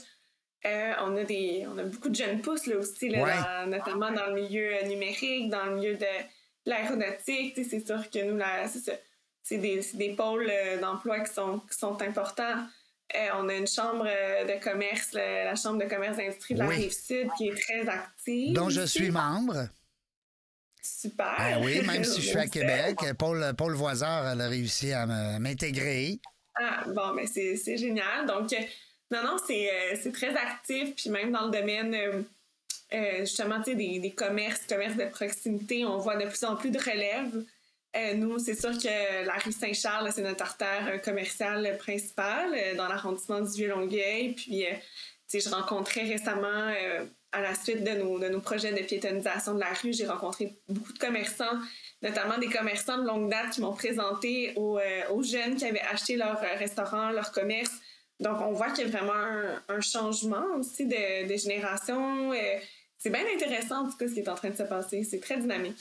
Euh, 0.65 0.93
on, 1.01 1.17
a 1.17 1.23
des, 1.23 1.65
on 1.67 1.77
a 1.79 1.83
beaucoup 1.83 2.09
de 2.09 2.15
jeunes 2.15 2.41
pousses 2.41 2.67
là, 2.67 2.77
aussi, 2.77 3.09
là, 3.09 3.65
notamment 3.65 4.11
dans 4.11 4.27
le 4.27 4.41
milieu 4.41 4.75
euh, 4.75 4.87
numérique, 4.87 5.49
dans 5.49 5.65
le 5.65 5.75
milieu 5.75 5.95
de 5.95 6.05
l'aéronautique. 6.65 7.59
C'est 7.67 7.85
sûr 7.85 8.07
que 8.11 8.23
nous, 8.23 8.39
c'est 9.41 9.57
des, 9.57 9.81
des, 9.93 10.13
pôles 10.13 10.47
euh, 10.51 10.79
d'emploi 10.79 11.21
qui 11.21 11.33
sont, 11.33 11.59
qui 11.59 11.75
sont 11.75 11.99
importants. 12.03 12.67
on 13.33 13.49
a 13.49 13.55
une 13.55 13.67
chambre 13.67 14.05
de 14.05 14.63
commerce, 14.63 15.13
la, 15.13 15.55
chambre 15.55 15.83
de 15.83 15.89
commerce 15.89 16.17
d'industrie 16.17 16.53
de 16.53 16.59
la 16.59 16.67
Rive-Sud, 16.67 17.29
qui 17.37 17.47
est 17.47 17.59
très 17.59 17.89
active. 17.89 18.53
Dont 18.53 18.69
je 18.69 18.85
suis 18.85 19.09
membre. 19.09 19.67
Super. 20.83 21.35
Ben 21.37 21.63
oui, 21.63 21.81
même 21.85 22.03
si 22.03 22.21
je 22.21 22.27
suis 22.27 22.37
à 22.37 22.47
Québec, 22.47 22.99
Paul, 23.17 23.53
Paul 23.57 23.73
Voisard 23.73 24.25
a 24.25 24.47
réussi 24.47 24.93
à 24.93 25.07
m'intégrer. 25.39 26.19
Ah, 26.55 26.83
bon, 26.87 27.13
mais 27.13 27.25
c'est 27.25 27.77
génial. 27.77 28.27
Donc, 28.27 28.53
non, 29.11 29.23
non, 29.23 29.35
euh, 29.49 29.95
c'est 30.01 30.11
très 30.13 30.35
actif. 30.35 30.95
Puis 30.95 31.09
même 31.09 31.31
dans 31.31 31.45
le 31.45 31.51
domaine, 31.51 31.93
euh, 31.93 32.21
euh, 32.93 33.19
justement, 33.19 33.59
des, 33.59 33.99
des 33.99 34.11
commerces, 34.11 34.61
commerces 34.67 34.95
de 34.95 35.05
proximité, 35.05 35.85
on 35.85 35.97
voit 35.97 36.15
de 36.15 36.27
plus 36.27 36.43
en 36.45 36.55
plus 36.55 36.71
de 36.71 36.79
relève. 36.79 37.43
nous, 38.15 38.39
c'est 38.39 38.55
sûr 38.55 38.71
que 38.71 39.25
la 39.25 39.33
rue 39.33 39.51
Saint-Charles, 39.51 40.11
c'est 40.13 40.21
notre 40.21 40.43
artère 40.43 41.01
commerciale 41.01 41.77
principale 41.77 42.75
dans 42.77 42.87
l'arrondissement 42.87 43.41
du 43.41 43.51
Vieux-Longueuil. 43.51 44.33
Puis, 44.33 44.65
je 45.33 45.49
rencontrais 45.49 46.03
récemment, 46.03 46.73
à 47.33 47.41
la 47.41 47.55
suite 47.55 47.83
de 47.83 47.91
nos, 47.91 48.17
de 48.17 48.29
nos 48.29 48.39
projets 48.39 48.71
de 48.71 48.85
piétonisation 48.85 49.55
de 49.55 49.59
la 49.59 49.73
rue, 49.73 49.93
j'ai 49.93 50.05
rencontré 50.05 50.53
beaucoup 50.69 50.93
de 50.93 50.99
commerçants, 50.99 51.59
notamment 52.01 52.37
des 52.37 52.49
commerçants 52.49 52.97
de 52.97 53.07
longue 53.07 53.29
date 53.29 53.51
qui 53.51 53.61
m'ont 53.61 53.73
présenté 53.73 54.53
aux, 54.55 54.79
aux 55.09 55.23
jeunes 55.23 55.55
qui 55.55 55.65
avaient 55.65 55.81
acheté 55.81 56.15
leur 56.15 56.39
restaurant, 56.59 57.11
leur 57.11 57.31
commerce, 57.31 57.80
donc, 58.21 58.39
on 58.39 58.51
voit 58.53 58.69
qu'il 58.71 58.87
y 58.87 58.87
a 58.87 58.91
vraiment 58.91 59.13
un, 59.67 59.81
changement 59.81 60.45
aussi 60.57 60.85
de, 60.85 61.35
génération. 61.35 62.31
C'est 62.97 63.09
bien 63.09 63.23
intéressant, 63.35 63.85
en 63.85 63.89
tout 63.89 63.97
cas, 63.97 64.07
ce 64.07 64.13
qui 64.13 64.19
est 64.19 64.29
en 64.29 64.35
train 64.35 64.51
de 64.51 64.55
se 64.55 64.63
passer. 64.63 65.03
C'est 65.03 65.19
très 65.19 65.39
dynamique. 65.39 65.77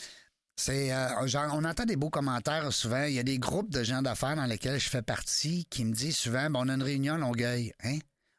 C'est 0.57 0.93
euh, 0.93 1.09
on 1.53 1.65
entend 1.65 1.85
des 1.85 1.97
beaux 1.97 2.11
commentaires 2.11 2.71
souvent. 2.73 3.05
Il 3.05 3.15
y 3.15 3.19
a 3.19 3.23
des 3.23 3.39
groupes 3.39 3.71
de 3.71 3.83
gens 3.83 4.03
d'affaires 4.03 4.37
dans 4.37 4.45
lesquels 4.45 4.79
je 4.79 4.91
fais 4.91 5.01
partie 5.01 5.65
qui 5.71 5.87
me 5.87 5.93
disent 5.95 6.19
souvent 6.19 6.51
bon, 6.51 6.67
on 6.67 6.69
a 6.69 6.75
une 6.75 6.83
réunion 6.83 7.15
à 7.15 7.19
Longueuil. 7.19 7.73
Hein? 7.83 7.99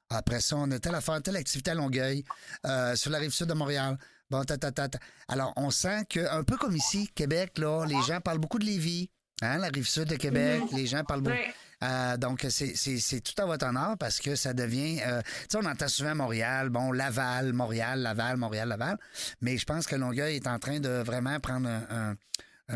Après 0.09 0.39
ça, 0.39 0.57
on 0.57 0.69
a 0.69 0.77
telle 0.77 0.93
affaire, 0.93 1.21
telle 1.23 1.37
activité 1.37 1.71
à 1.71 1.75
Longueuil, 1.75 2.23
euh, 2.67 2.95
sur 2.95 3.09
la 3.09 3.17
rive 3.17 3.31
sud 3.31 3.47
de 3.47 3.53
Montréal. 3.53 3.97
Bon, 4.29 4.43
ta, 4.43 4.57
ta, 4.57 4.71
ta, 4.71 4.87
Alors, 5.27 5.51
on 5.55 5.71
sent 5.71 6.05
que, 6.09 6.19
un 6.19 6.43
peu 6.43 6.57
comme 6.57 6.75
ici, 6.75 7.09
Québec, 7.15 7.57
là, 7.57 7.85
les 7.85 8.01
gens 8.03 8.21
parlent 8.21 8.39
beaucoup 8.39 8.59
de 8.59 8.65
Lévis, 8.65 9.09
hein, 9.41 9.57
la 9.57 9.69
rive 9.69 9.87
sud 9.87 10.05
de 10.05 10.15
Québec. 10.15 10.61
Mm-hmm. 10.61 10.75
Les 10.75 10.85
gens 10.85 11.03
parlent 11.03 11.21
beaucoup. 11.21 11.35
Euh, 11.83 12.17
donc, 12.17 12.45
c'est 12.49 13.21
tout 13.21 13.41
à 13.41 13.45
votre 13.45 13.65
honneur 13.65 13.97
parce 13.99 14.19
que 14.19 14.35
ça 14.35 14.53
devient. 14.53 14.99
Euh, 15.05 15.21
tu 15.21 15.47
sais, 15.49 15.57
on 15.57 15.65
entend 15.65 15.87
souvent 15.87 16.15
Montréal, 16.15 16.69
bon, 16.69 16.91
Laval, 16.91 17.53
Montréal, 17.53 18.01
Laval, 18.01 18.37
Montréal, 18.37 18.69
Laval. 18.69 18.97
Mais 19.41 19.57
je 19.57 19.65
pense 19.65 19.87
que 19.87 19.95
Longueuil 19.95 20.35
est 20.35 20.47
en 20.47 20.59
train 20.59 20.79
de 20.79 20.89
vraiment 20.89 21.39
prendre 21.39 21.67
un, 21.67 22.15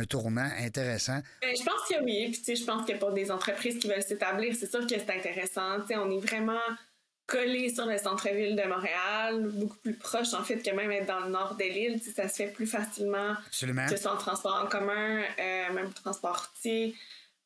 tournant 0.09 0.50
intéressant. 0.59 1.19
Ben, 1.41 1.55
je 1.57 1.63
pense 1.63 1.88
que 1.89 2.03
oui. 2.03 2.29
Puis, 2.29 2.39
tu 2.39 2.43
sais, 2.43 2.55
je 2.55 2.65
pense 2.65 2.85
que 2.85 2.97
pour 2.97 3.13
des 3.13 3.31
entreprises 3.31 3.79
qui 3.79 3.88
veulent 3.88 4.03
s'établir, 4.03 4.53
c'est 4.59 4.69
sûr 4.69 4.81
que 4.81 4.89
c'est 4.89 5.09
intéressant. 5.09 5.79
Tu 5.81 5.88
sais, 5.88 5.95
on 5.95 6.12
est 6.12 6.19
vraiment 6.19 6.59
collé 7.27 7.74
sur 7.74 7.85
le 7.85 7.97
centre-ville 7.97 8.55
de 8.55 8.63
Montréal, 8.67 9.50
beaucoup 9.53 9.77
plus 9.77 9.95
proche 9.95 10.33
en 10.33 10.43
fait 10.43 10.57
que 10.57 10.71
même 10.75 10.91
être 10.91 11.07
dans 11.07 11.21
le 11.21 11.29
nord 11.29 11.55
de 11.55 11.63
l'île. 11.63 12.00
Ça 12.15 12.27
se 12.27 12.35
fait 12.35 12.47
plus 12.47 12.67
facilement 12.67 13.35
Absolument. 13.47 13.85
que 13.85 13.95
ce 13.95 14.01
soit 14.01 14.13
en 14.13 14.17
transport 14.17 14.62
en 14.63 14.67
commun, 14.67 15.21
euh, 15.39 15.74
même 15.74 15.91
transport 15.93 16.47
routier. 16.47 16.95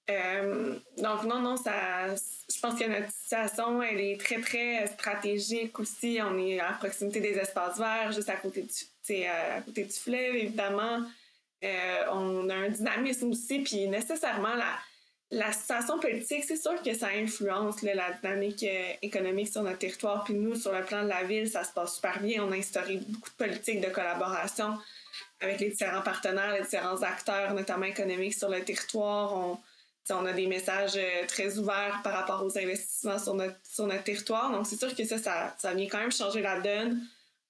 Euh, 0.09 0.75
donc 0.97 1.23
non, 1.23 1.39
non, 1.39 1.55
ça, 1.55 2.15
je 2.15 2.59
pense 2.59 2.79
que 2.79 2.85
notre 2.85 3.11
situation, 3.11 3.81
elle 3.83 3.99
est 3.99 4.19
très, 4.19 4.39
très 4.41 4.87
stratégique 4.87 5.79
aussi. 5.79 6.19
On 6.23 6.37
est 6.39 6.59
à 6.59 6.73
proximité 6.73 7.19
des 7.19 7.37
espaces 7.37 7.77
verts, 7.77 8.11
juste 8.11 8.29
à 8.29 8.35
côté 8.35 8.63
du, 8.63 9.23
côté 9.65 9.83
du 9.83 9.93
fleuve, 9.93 10.35
évidemment. 10.35 11.03
Euh, 11.63 12.03
on 12.11 12.49
a 12.49 12.55
un 12.55 12.69
dynamisme 12.69 13.29
aussi, 13.31 13.59
puis 13.59 13.87
nécessairement, 13.87 14.55
la, 14.55 14.77
la 15.31 15.51
situation 15.51 15.99
politique, 15.99 16.43
c'est 16.43 16.55
sûr 16.55 16.81
que 16.81 16.93
ça 16.93 17.09
influence 17.09 17.83
la 17.83 18.11
dynamique 18.13 18.63
euh, 18.63 18.93
économique 19.01 19.49
sur 19.49 19.61
notre 19.61 19.77
territoire. 19.77 20.23
Puis 20.23 20.33
nous, 20.33 20.55
sur 20.55 20.71
le 20.71 20.83
plan 20.83 21.03
de 21.03 21.09
la 21.09 21.23
ville, 21.23 21.47
ça 21.47 21.63
se 21.63 21.71
passe 21.71 21.95
super 21.95 22.19
bien. 22.19 22.43
On 22.43 22.51
a 22.51 22.55
instauré 22.55 22.97
beaucoup 22.97 23.29
de 23.29 23.45
politiques 23.45 23.81
de 23.81 23.89
collaboration 23.89 24.77
avec 25.41 25.59
les 25.59 25.69
différents 25.69 26.01
partenaires, 26.01 26.53
les 26.53 26.63
différents 26.63 27.01
acteurs, 27.03 27.53
notamment 27.53 27.85
économiques 27.85 28.33
sur 28.33 28.49
le 28.49 28.63
territoire. 28.63 29.37
On, 29.37 29.59
on 30.11 30.25
a 30.25 30.33
des 30.33 30.47
messages 30.47 30.95
euh, 30.95 31.25
très 31.27 31.57
ouverts 31.57 32.01
par 32.03 32.13
rapport 32.13 32.43
aux 32.43 32.57
investissements 32.57 33.19
sur 33.19 33.33
notre, 33.33 33.55
sur 33.63 33.87
notre 33.87 34.03
territoire. 34.03 34.51
Donc, 34.51 34.65
c'est 34.67 34.77
sûr 34.77 34.95
que 34.95 35.03
ça, 35.05 35.17
ça, 35.57 35.73
vient 35.73 35.87
quand 35.87 35.99
même 35.99 36.11
changer 36.11 36.41
la 36.41 36.59
donne. 36.59 36.99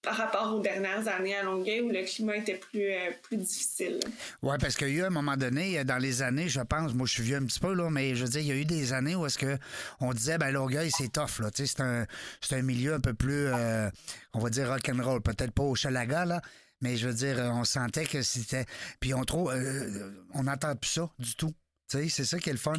par 0.01 0.15
rapport 0.15 0.55
aux 0.55 0.61
dernières 0.61 1.07
années 1.09 1.35
à 1.35 1.43
Longueuil 1.43 1.81
où 1.81 1.89
le 1.89 2.05
climat 2.05 2.37
était 2.37 2.55
plus, 2.55 2.85
euh, 2.85 3.11
plus 3.21 3.35
difficile. 3.35 3.99
Oui, 4.41 4.55
parce 4.59 4.77
qu'il 4.77 4.87
y 4.89 4.91
a 4.91 4.93
eu 4.93 5.03
un 5.03 5.09
moment 5.09 5.35
donné, 5.35 5.83
dans 5.83 5.97
les 5.97 6.21
années, 6.21 6.47
je 6.47 6.61
pense, 6.61 6.93
moi 6.93 7.05
je 7.05 7.13
suis 7.13 7.23
vieux 7.23 7.35
un 7.35 7.45
petit 7.45 7.59
peu, 7.59 7.73
là, 7.73 7.89
mais 7.89 8.15
je 8.15 8.23
veux 8.23 8.29
dire, 8.29 8.41
il 8.41 8.47
y 8.47 8.51
a 8.51 8.55
eu 8.55 8.65
des 8.65 8.93
années 8.93 9.15
où 9.15 9.25
est-ce 9.25 9.37
que 9.37 9.57
on 9.99 10.13
disait, 10.13 10.37
ben 10.37 10.51
Longueuil, 10.51 10.89
c'est 10.95 11.11
tough, 11.11 11.39
là. 11.39 11.49
C'est 11.53 11.81
un, 11.81 12.05
c'est 12.39 12.55
un 12.55 12.61
milieu 12.61 12.93
un 12.93 13.01
peu 13.01 13.13
plus, 13.13 13.47
euh, 13.47 13.89
on 14.33 14.39
va 14.39 14.49
dire 14.49 14.69
rock'n'roll, 14.69 15.21
peut-être 15.21 15.51
pas 15.51 15.63
au 15.63 15.75
Chalaga, 15.75 16.23
là. 16.23 16.41
Mais 16.81 16.95
je 16.95 17.07
veux 17.07 17.13
dire, 17.13 17.39
on 17.39 17.65
sentait 17.65 18.05
que 18.05 18.21
c'était. 18.21 18.65
Puis 18.99 19.13
on 19.13 19.23
trouve. 19.25 19.51
Euh, 19.51 20.11
on 20.33 20.43
n'entend 20.43 20.75
plus 20.75 20.91
ça 20.91 21.09
du 21.19 21.35
tout 21.35 21.53
c'est 21.89 22.24
ça 22.24 22.39
qui 22.39 22.50
est 22.50 22.53
le 22.53 22.60
fun. 22.60 22.74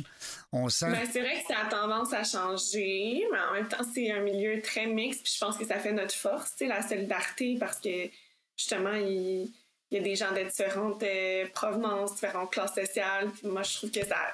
On 0.52 0.69
sent. 0.69 0.90
Ben, 0.90 1.09
c'est 1.11 1.21
vrai 1.21 1.43
que 1.43 1.52
ça 1.52 1.61
a 1.61 1.67
tendance 1.67 2.12
à 2.12 2.25
changer, 2.25 3.26
mais 3.33 3.38
en 3.38 3.52
même 3.55 3.69
temps, 3.69 3.85
c'est 3.93 4.11
un 4.11 4.21
milieu 4.21 4.61
très 4.62 4.87
mixte. 4.87 5.23
Puis 5.25 5.35
je 5.35 5.45
pense 5.45 5.57
que 5.57 5.67
ça 5.67 5.79
fait 5.79 5.93
notre 5.93 6.14
force, 6.14 6.55
la 6.61 6.87
solidarité, 6.87 7.57
parce 7.59 7.79
que 7.79 8.09
justement, 8.57 8.95
il, 8.95 9.50
y 9.90 9.97
a 9.97 10.00
des 10.00 10.14
gens 10.14 10.33
de 10.33 10.43
différentes 10.43 11.02
euh, 11.02 11.47
provenances, 11.52 12.14
différentes 12.14 12.52
classes 12.52 12.75
sociales. 12.75 13.31
Moi, 13.43 13.62
je 13.62 13.76
trouve 13.76 13.90
que 13.90 14.05
ça, 14.07 14.33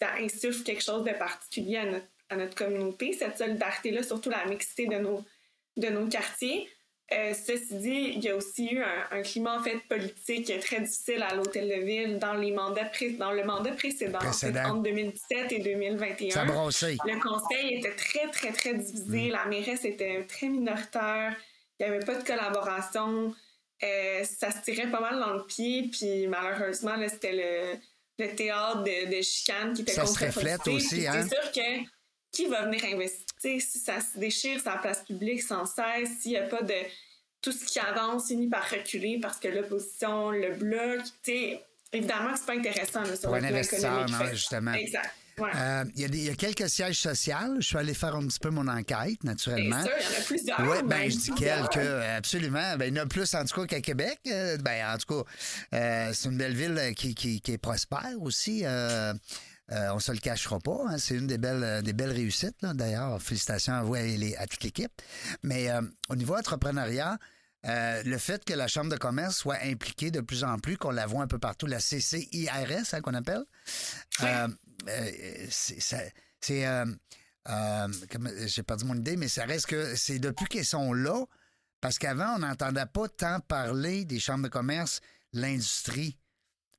ça 0.00 0.12
insuffle 0.18 0.62
quelque 0.64 0.82
chose 0.82 1.04
de 1.04 1.12
particulier 1.12 1.76
à 1.76 1.84
notre, 1.86 2.06
à 2.30 2.36
notre 2.36 2.54
communauté, 2.56 3.12
cette 3.12 3.38
solidarité-là, 3.38 4.02
surtout 4.02 4.30
la 4.30 4.44
mixité 4.46 4.86
de 4.86 4.96
nos, 4.96 5.24
de 5.76 5.88
nos 5.88 6.08
quartiers. 6.08 6.68
Euh, 7.12 7.34
ceci 7.34 7.74
dit, 7.76 8.12
il 8.16 8.24
y 8.24 8.30
a 8.30 8.34
aussi 8.34 8.66
eu 8.66 8.82
un, 8.82 9.22
climat 9.22 9.60
en 9.60 9.62
fait 9.62 9.78
politique 9.88 10.52
très 10.58 10.80
difficile 10.80 11.22
à 11.22 11.36
l'hôtel 11.36 11.68
de 11.68 11.84
ville 11.84 12.18
dans 12.18 12.34
les 12.34 12.50
mandats 12.50 12.90
dans 13.16 13.30
le 13.30 13.44
mandat 13.44 13.72
précédent, 13.72 14.18
entre 14.18 14.82
2017 14.82 15.52
et 15.52 15.58
2021. 15.60 16.30
Ça 16.30 16.44
Le 17.04 17.20
conseil 17.20 17.74
était 17.74 17.94
très 17.94 18.28
très 18.32 18.52
très 18.52 18.74
divisé, 18.74 19.28
mm. 19.28 19.30
la 19.30 19.44
mairesse 19.44 19.84
était 19.84 20.24
très 20.24 20.48
minoritaire, 20.48 21.36
il 21.78 21.86
n'y 21.86 21.94
avait 21.94 22.04
pas 22.04 22.16
de 22.16 22.24
collaboration, 22.24 23.32
euh, 23.84 24.24
ça 24.24 24.50
se 24.50 24.62
tirait 24.62 24.90
pas 24.90 25.00
mal 25.00 25.20
dans 25.20 25.34
le 25.34 25.46
pied, 25.46 25.88
puis 25.92 26.26
malheureusement 26.26 26.96
c'était 27.08 27.78
le, 28.18 28.34
théâtre 28.34 28.82
de, 28.82 29.16
de 29.16 29.22
chicane 29.22 29.74
qui 29.74 29.82
était 29.82 29.92
Ça 29.92 30.06
se 30.06 30.24
reflète 30.24 30.66
aussi, 30.66 31.06
hein? 31.06 31.22
C'est 31.22 31.36
sûr 31.36 31.52
que 31.52 31.86
qui 32.32 32.46
va 32.46 32.62
venir 32.62 32.84
investir? 32.84 33.24
Si 33.58 33.78
ça 33.78 34.00
se 34.00 34.18
déchire 34.18 34.60
la 34.64 34.78
place 34.78 35.02
publique 35.04 35.42
sans 35.42 35.66
cesse, 35.66 36.10
s'il 36.20 36.32
n'y 36.32 36.38
a 36.38 36.42
pas 36.42 36.62
de. 36.62 36.74
Tout 37.42 37.52
ce 37.52 37.64
qui 37.64 37.78
avance 37.78 38.26
finit 38.26 38.48
par 38.48 38.68
reculer 38.68 39.20
parce 39.22 39.38
que 39.38 39.46
l'opposition 39.46 40.32
le 40.32 40.56
bloque. 40.56 41.04
évidemment 41.92 42.32
que 42.32 42.38
c'est 42.38 42.46
pas 42.46 42.54
intéressant 42.54 43.02
là, 43.02 43.14
sur 43.14 43.32
investisseur, 43.32 44.08
non, 44.08 44.30
justement. 44.32 44.72
Exact. 44.72 45.14
Euh, 45.38 45.84
il 45.94 46.24
y, 46.24 46.30
a 46.30 46.34
quelques 46.34 46.68
sièges 46.68 46.98
sociaux. 46.98 47.34
Je 47.58 47.66
suis 47.66 47.76
allé 47.76 47.92
faire 47.92 48.16
un 48.16 48.26
petit 48.26 48.38
peu 48.38 48.48
mon 48.48 48.66
enquête, 48.68 49.22
naturellement. 49.22 49.82
Bien 49.82 49.84
sûr, 49.84 49.92
il 49.98 50.04
y 50.04 50.06
en 50.06 50.18
a 50.18 50.24
plusieurs. 50.24 50.60
Oui, 50.60 50.76
ben, 50.86 51.10
je 51.10 51.16
dis 51.16 51.30
quelques, 51.32 51.76
absolument. 52.16 52.76
Ben, 52.78 52.86
il 52.86 52.96
y 52.96 53.00
en 53.00 53.04
a 53.04 53.06
plus, 53.06 53.34
en 53.34 53.44
tout 53.44 53.60
cas, 53.60 53.66
qu'à 53.66 53.80
Québec. 53.82 54.18
Euh, 54.28 54.56
ben, 54.58 54.94
en 54.94 54.96
tout 54.96 55.22
cas, 55.22 55.30
euh, 55.74 56.10
c'est 56.14 56.28
une 56.30 56.38
belle 56.38 56.54
ville 56.54 56.94
qui, 56.96 57.14
qui, 57.14 57.40
qui 57.40 57.52
est 57.52 57.58
prospère 57.58 58.20
aussi. 58.20 58.62
Euh, 58.64 59.12
on 59.70 59.98
se 59.98 60.12
le 60.12 60.18
cachera 60.18 60.58
pas. 60.60 60.78
Hein. 60.88 60.98
c'est 60.98 61.16
une 61.16 61.26
des 61.26 61.38
belles, 61.38 61.64
euh, 61.64 61.82
des 61.82 61.92
belles 61.92 62.12
réussites. 62.12 62.56
D'ailleurs, 62.62 63.20
félicitations 63.20 63.74
à 63.74 63.82
vous 63.82 63.96
et 63.96 64.36
à 64.36 64.46
toute 64.46 64.62
l'équipe. 64.62 64.92
Mais 65.42 65.70
euh, 65.70 65.82
au 66.08 66.16
niveau 66.16 66.36
entrepreneuriat, 66.36 67.18
le 67.64 68.18
fait 68.18 68.44
que 68.44 68.52
la 68.54 68.68
Chambre 68.68 68.90
de 68.92 68.96
commerce 68.96 69.38
soit 69.38 69.58
impliquée 69.64 70.12
de 70.12 70.20
plus 70.20 70.44
en 70.44 70.58
plus, 70.58 70.76
qu'on 70.76 70.92
la 70.92 71.06
voit 71.06 71.24
un 71.24 71.26
peu 71.26 71.38
partout, 71.38 71.66
la 71.66 71.78
CCIRS, 71.78 72.92
hein, 72.94 73.00
qu'on 73.00 73.14
appelle, 73.14 73.44
c'est. 75.50 76.12
J'ai 78.46 78.62
perdu 78.62 78.84
mon 78.84 78.94
idée, 78.94 79.16
mais 79.16 79.26
ça 79.28 79.44
reste 79.46 79.66
que 79.66 79.96
c'est 79.96 80.20
depuis 80.20 80.46
qu'elles 80.46 80.64
sont 80.64 80.92
là, 80.92 81.24
parce 81.80 81.98
qu'avant, 81.98 82.36
on 82.36 82.38
n'entendait 82.38 82.86
pas 82.86 83.08
tant 83.08 83.40
parler 83.40 84.04
des 84.04 84.20
chambres 84.20 84.44
de 84.44 84.48
commerce, 84.48 85.00
l'industrie. 85.32 86.16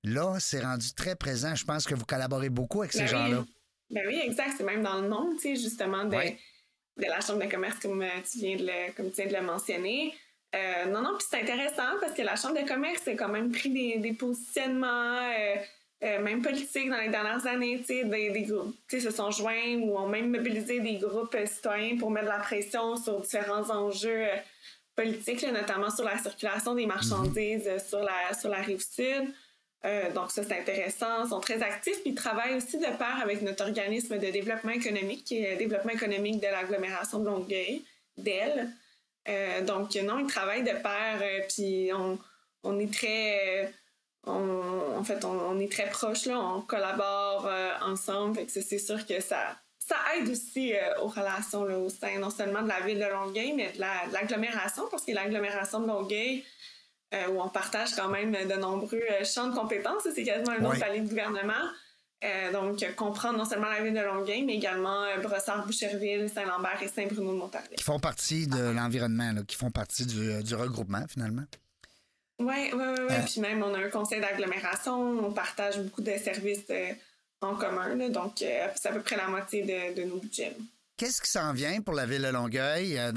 Là, 0.07 0.37
c'est 0.39 0.61
rendu 0.61 0.93
très 0.93 1.15
présent. 1.15 1.53
Je 1.55 1.65
pense 1.65 1.85
que 1.85 1.95
vous 1.95 2.05
collaborez 2.05 2.49
beaucoup 2.49 2.81
avec 2.81 2.93
ces 2.93 2.99
ben 2.99 3.07
gens-là. 3.07 3.45
Ben 3.89 4.03
oui, 4.07 4.19
exact. 4.23 4.53
C'est 4.57 4.63
même 4.63 4.83
dans 4.83 5.01
le 5.01 5.07
nom, 5.07 5.33
tu 5.35 5.55
sais, 5.55 5.55
justement, 5.55 6.05
de, 6.05 6.15
de, 6.15 7.05
la 7.05 7.19
Chambre 7.19 7.43
de 7.43 7.49
commerce, 7.49 7.79
comme 7.79 8.01
euh, 8.01 8.09
tu 8.29 8.39
viens 8.39 8.55
de 8.55 8.65
le, 8.65 8.93
comme 8.93 9.09
tu 9.11 9.21
viens 9.21 9.31
de 9.31 9.33
le 9.33 9.41
mentionner. 9.41 10.13
Euh, 10.55 10.85
non, 10.85 11.01
non, 11.01 11.17
puis 11.17 11.27
c'est 11.29 11.41
intéressant 11.41 11.99
parce 11.99 12.13
que 12.13 12.21
la 12.21 12.35
Chambre 12.35 12.61
de 12.61 12.67
commerce 12.67 13.07
a 13.07 13.13
quand 13.13 13.27
même 13.27 13.51
pris 13.51 13.69
des, 13.69 13.99
des 13.99 14.13
positionnements, 14.13 15.19
euh, 16.03 16.21
même 16.21 16.41
politiques 16.41 16.89
dans 16.89 16.99
les 16.99 17.09
dernières 17.09 17.45
années, 17.45 17.79
tu 17.79 17.85
sais, 17.85 18.03
des, 18.05 18.29
des 18.29 18.43
groupes, 18.43 18.75
tu 18.87 18.99
sais, 18.99 19.09
se 19.09 19.15
sont 19.15 19.31
joints 19.31 19.75
ou 19.81 19.97
ont 19.97 20.07
même 20.07 20.29
mobilisé 20.29 20.79
des 20.79 20.95
groupes 20.95 21.35
citoyens 21.45 21.97
pour 21.97 22.11
mettre 22.11 22.27
de 22.27 22.31
la 22.31 22.39
pression 22.39 22.95
sur 22.95 23.19
différents 23.19 23.69
enjeux 23.69 24.25
politiques, 24.95 25.45
notamment 25.51 25.89
sur 25.89 26.05
la 26.05 26.17
circulation 26.17 26.75
des 26.75 26.85
marchandises 26.85 27.69
sur, 27.87 27.99
la, 27.99 28.33
sur 28.33 28.49
la 28.49 28.61
rive 28.61 28.81
sud. 28.81 29.33
Euh, 29.87 30.11
donc 30.11 30.31
ça, 30.31 30.43
c'est 30.43 30.59
intéressant. 30.59 31.23
Ils 31.23 31.29
sont 31.29 31.39
très 31.39 31.61
actifs. 31.63 32.01
Puis 32.01 32.11
ils 32.11 32.15
travaillent 32.15 32.55
aussi 32.55 32.77
de 32.77 32.85
pair 32.97 33.19
avec 33.21 33.41
notre 33.41 33.63
organisme 33.63 34.17
de 34.17 34.27
développement 34.29 34.71
économique, 34.71 35.23
qui 35.23 35.41
est 35.41 35.51
le 35.51 35.57
développement 35.57 35.93
économique 35.93 36.41
de 36.41 36.47
l'agglomération 36.47 37.19
de 37.19 37.25
Longueuil, 37.25 37.85
d'elle. 38.17 38.69
Euh, 39.29 39.61
donc 39.61 39.95
non, 39.95 40.19
ils 40.19 40.27
travaillent 40.27 40.63
de 40.63 40.71
pair. 40.71 41.19
Euh, 41.21 41.41
puis 41.47 41.91
on, 41.93 42.19
on, 42.63 42.79
est 42.79 42.93
très... 42.93 43.73
en 44.25 45.03
fait, 45.03 45.23
on, 45.23 45.59
est 45.59 45.71
très 45.71 45.89
proches, 45.89 46.25
là. 46.25 46.37
On 46.39 46.61
collabore 46.61 47.49
ensemble. 47.81 48.41
c'est 48.47 48.79
sûr 48.79 49.05
que 49.05 49.21
ça, 49.21 49.55
ça 49.79 49.95
aide 50.15 50.27
aussi 50.29 50.73
aux 51.01 51.07
relations 51.07 51.63
là, 51.63 51.77
au 51.77 51.89
sein 51.89 52.19
non 52.19 52.29
seulement 52.29 52.61
de 52.61 52.67
la 52.67 52.81
ville 52.81 52.99
de 52.99 53.05
Longueuil, 53.05 53.53
mais 53.53 53.71
de 53.71 53.79
l'agglomération, 53.79 54.83
parce 54.91 55.05
que 55.05 55.13
l'agglomération 55.13 55.79
de 55.79 55.87
Longueuil 55.87 56.43
euh, 57.13 57.29
où 57.29 57.41
on 57.41 57.47
partage 57.47 57.95
quand 57.95 58.09
même 58.09 58.33
de 58.33 58.55
nombreux 58.55 59.01
euh, 59.11 59.23
champs 59.23 59.47
de 59.47 59.55
compétences. 59.55 60.03
C'est 60.13 60.23
quasiment 60.23 60.57
un 60.59 60.65
autre 60.65 60.79
palier 60.79 60.99
de 60.99 61.07
gouvernement. 61.07 61.53
Euh, 62.23 62.51
donc, 62.51 62.83
comprendre 62.95 63.37
non 63.37 63.45
seulement 63.45 63.69
la 63.69 63.81
ville 63.81 63.93
de 63.93 64.01
Longueuil, 64.01 64.43
mais 64.43 64.55
également 64.55 65.05
Brossard, 65.21 65.65
Boucherville, 65.65 66.29
Saint-Lambert 66.29 66.81
et 66.81 66.87
Saint-Bruno-de-Montarville. 66.89 67.77
Qui 67.77 67.83
font 67.83 67.99
partie 67.99 68.47
de 68.47 68.71
l'environnement, 68.71 69.33
qui 69.47 69.55
font 69.55 69.71
partie 69.71 70.05
du, 70.05 70.55
regroupement, 70.55 71.05
finalement. 71.07 71.43
Oui, 72.39 72.71
oui, 72.73 72.85
oui. 73.09 73.15
Puis 73.25 73.39
même, 73.39 73.63
on 73.63 73.73
a 73.73 73.79
un 73.79 73.89
conseil 73.89 74.19
d'agglomération, 74.19 74.99
on 74.99 75.31
partage 75.31 75.79
beaucoup 75.79 76.01
de 76.01 76.11
services 76.17 76.65
en 77.39 77.55
commun. 77.55 77.95
donc, 78.09 78.33
c'est 78.39 78.89
à 78.89 78.91
peu 78.91 79.01
près 79.01 79.15
la 79.15 79.27
moitié 79.27 79.63
de, 79.63 79.95
de 79.95 80.03
nos 80.03 80.17
budgets. 80.17 80.57
Qu'est-ce 80.97 81.21
qui 81.21 81.29
s'en 81.29 81.53
vient 81.53 81.79
pour 81.81 81.93
la 81.93 82.07
ville 82.07 82.23
de 82.23 82.29
Longueuil 82.29 82.97
euh, 82.97 83.11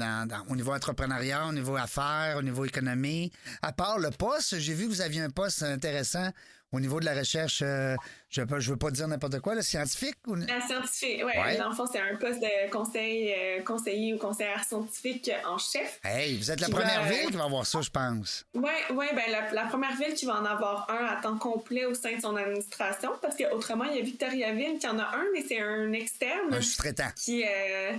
au 0.49 0.55
niveau 0.55 0.71
entrepreneuriat, 0.71 1.47
au 1.47 1.51
niveau 1.51 1.75
affaires, 1.75 2.35
au 2.37 2.43
niveau 2.43 2.63
économie? 2.63 3.31
À 3.63 3.71
part 3.71 3.97
le 3.97 4.11
poste, 4.11 4.59
j'ai 4.59 4.75
vu 4.75 4.83
que 4.83 4.89
vous 4.89 5.01
aviez 5.01 5.21
un 5.21 5.31
poste 5.31 5.63
intéressant 5.63 6.29
au 6.71 6.79
niveau 6.79 6.99
de 6.99 7.05
la 7.05 7.13
recherche, 7.13 7.61
euh, 7.63 7.95
je 8.29 8.41
ne 8.41 8.61
veux 8.61 8.77
pas 8.77 8.91
dire 8.91 9.07
n'importe 9.07 9.39
quoi, 9.39 9.55
le 9.55 9.61
scientifique? 9.61 10.15
Ou... 10.27 10.35
La 10.35 10.61
scientifique, 10.61 11.21
oui. 11.25 11.31
Ouais. 11.37 11.57
Dans 11.57 11.69
le 11.69 11.75
fond, 11.75 11.85
c'est 11.91 11.99
un 11.99 12.15
poste 12.15 12.39
de 12.41 12.71
conseil, 12.71 13.33
euh, 13.33 13.61
conseiller 13.63 14.13
ou 14.13 14.17
conseillère 14.17 14.63
scientifique 14.63 15.29
en 15.45 15.57
chef. 15.57 15.99
Hey, 16.03 16.37
vous 16.37 16.49
êtes 16.49 16.61
la 16.61 16.69
première 16.69 17.03
ville 17.03 17.29
qui 17.29 17.37
va 17.37 17.43
avoir 17.43 17.65
ça, 17.65 17.81
je 17.81 17.89
pense. 17.89 18.45
Oui, 18.53 18.69
ouais, 18.93 19.09
ben, 19.13 19.51
la, 19.51 19.65
première 19.65 19.95
ville 19.97 20.13
qui 20.13 20.25
va 20.25 20.39
en 20.39 20.45
avoir 20.45 20.89
un 20.89 21.05
à 21.05 21.21
temps 21.21 21.37
complet 21.37 21.85
au 21.85 21.93
sein 21.93 22.15
de 22.15 22.21
son 22.21 22.35
administration, 22.35 23.11
parce 23.21 23.35
qu'autrement, 23.35 23.85
il 23.85 23.97
y 23.97 23.99
a 23.99 24.03
Victoriaville 24.03 24.79
qui 24.79 24.87
en 24.87 24.97
a 24.97 25.03
un, 25.03 25.25
mais 25.33 25.43
c'est 25.47 25.59
un 25.59 25.91
externe. 25.91 26.53
Un 26.53 26.61
sous-traitant. 26.61 27.09
Qui, 27.17 27.43
euh, 27.43 27.91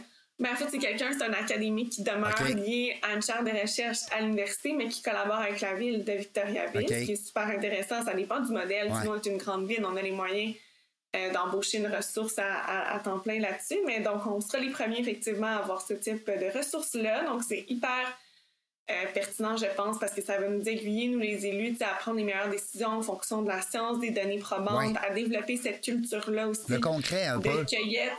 ben, 0.42 0.54
en 0.54 0.56
fait, 0.56 0.66
c'est 0.70 0.78
quelqu'un, 0.78 1.10
c'est 1.16 1.22
un 1.22 1.32
académique 1.32 1.90
qui 1.90 2.02
demeure 2.02 2.34
lié 2.42 2.96
à 3.02 3.14
une 3.14 3.22
chaire 3.22 3.44
de 3.44 3.50
recherche 3.50 3.98
à 4.10 4.22
l'université, 4.22 4.72
mais 4.72 4.88
qui 4.88 5.00
collabore 5.00 5.36
avec 5.36 5.60
la 5.60 5.74
ville 5.74 6.04
de 6.04 6.12
Victoriaville, 6.14 6.88
ce 6.88 7.04
qui 7.04 7.12
est 7.12 7.26
super 7.26 7.46
intéressant. 7.46 8.04
Ça 8.04 8.12
dépend 8.12 8.40
du 8.40 8.50
modèle. 8.50 8.90
Sinon, 9.00 9.12
on 9.12 9.16
est 9.16 9.26
une 9.26 9.38
grande 9.38 9.68
ville, 9.68 9.84
on 9.84 9.94
a 9.94 10.02
les 10.02 10.10
moyens 10.10 10.54
euh, 11.14 11.32
d'embaucher 11.32 11.78
une 11.78 11.86
ressource 11.86 12.34
à, 12.38 13.00
temps 13.04 13.20
plein 13.20 13.38
là-dessus. 13.38 13.78
Mais 13.86 14.00
donc, 14.00 14.26
on 14.26 14.40
sera 14.40 14.58
les 14.58 14.70
premiers, 14.70 14.98
effectivement, 14.98 15.46
à 15.46 15.58
avoir 15.58 15.80
ce 15.80 15.94
type 15.94 16.28
de 16.28 16.58
ressources-là. 16.58 17.24
Donc, 17.26 17.44
c'est 17.48 17.64
hyper 17.68 18.18
euh, 18.90 18.94
pertinent, 19.14 19.56
je 19.56 19.66
pense, 19.76 20.00
parce 20.00 20.12
que 20.12 20.22
ça 20.22 20.38
va 20.38 20.48
nous 20.48 20.68
aiguiller, 20.68 21.06
nous 21.06 21.20
les 21.20 21.46
élus, 21.46 21.76
à 21.82 21.94
prendre 22.00 22.16
les 22.16 22.24
meilleures 22.24 22.50
décisions 22.50 22.88
en 22.88 23.02
fonction 23.02 23.42
de 23.42 23.48
la 23.48 23.62
science, 23.62 24.00
des 24.00 24.10
données 24.10 24.38
probantes, 24.38 24.96
à 25.06 25.14
développer 25.14 25.56
cette 25.56 25.82
culture-là 25.82 26.48
aussi. 26.48 26.64
Le 26.66 26.80
concret, 26.80 27.26
un 27.26 27.38
peu. 27.38 27.58
De 27.58 27.62
cueillette 27.62 28.10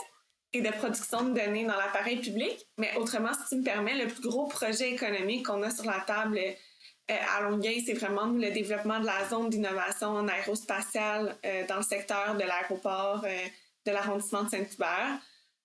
et 0.54 0.62
de 0.62 0.70
production 0.70 1.24
de 1.24 1.34
données 1.34 1.66
dans 1.66 1.76
l'appareil 1.76 2.18
public. 2.18 2.68
Mais 2.78 2.96
autrement, 2.96 3.32
si 3.34 3.50
tu 3.50 3.56
me 3.58 3.64
permets, 3.64 3.96
le 3.96 4.08
plus 4.08 4.22
gros 4.22 4.48
projet 4.48 4.92
économique 4.92 5.48
qu'on 5.48 5.64
a 5.64 5.72
sur 5.72 5.86
la 5.86 6.00
table 6.06 6.38
euh, 6.38 7.16
à 7.38 7.42
Longueuil, 7.42 7.82
c'est 7.86 7.94
vraiment 7.94 8.28
le 8.28 8.52
développement 8.52 9.00
de 9.00 9.06
la 9.06 9.28
zone 9.28 9.50
d'innovation 9.50 10.10
en 10.10 10.28
aérospatiale 10.28 11.36
euh, 11.46 11.66
dans 11.68 11.78
le 11.78 11.84
secteur 11.84 12.36
de 12.36 12.44
l'aéroport 12.44 13.24
euh, 13.26 13.48
de 13.86 13.92
l'arrondissement 13.92 14.44
de 14.44 14.50
Saint-Hubert. 14.50 15.20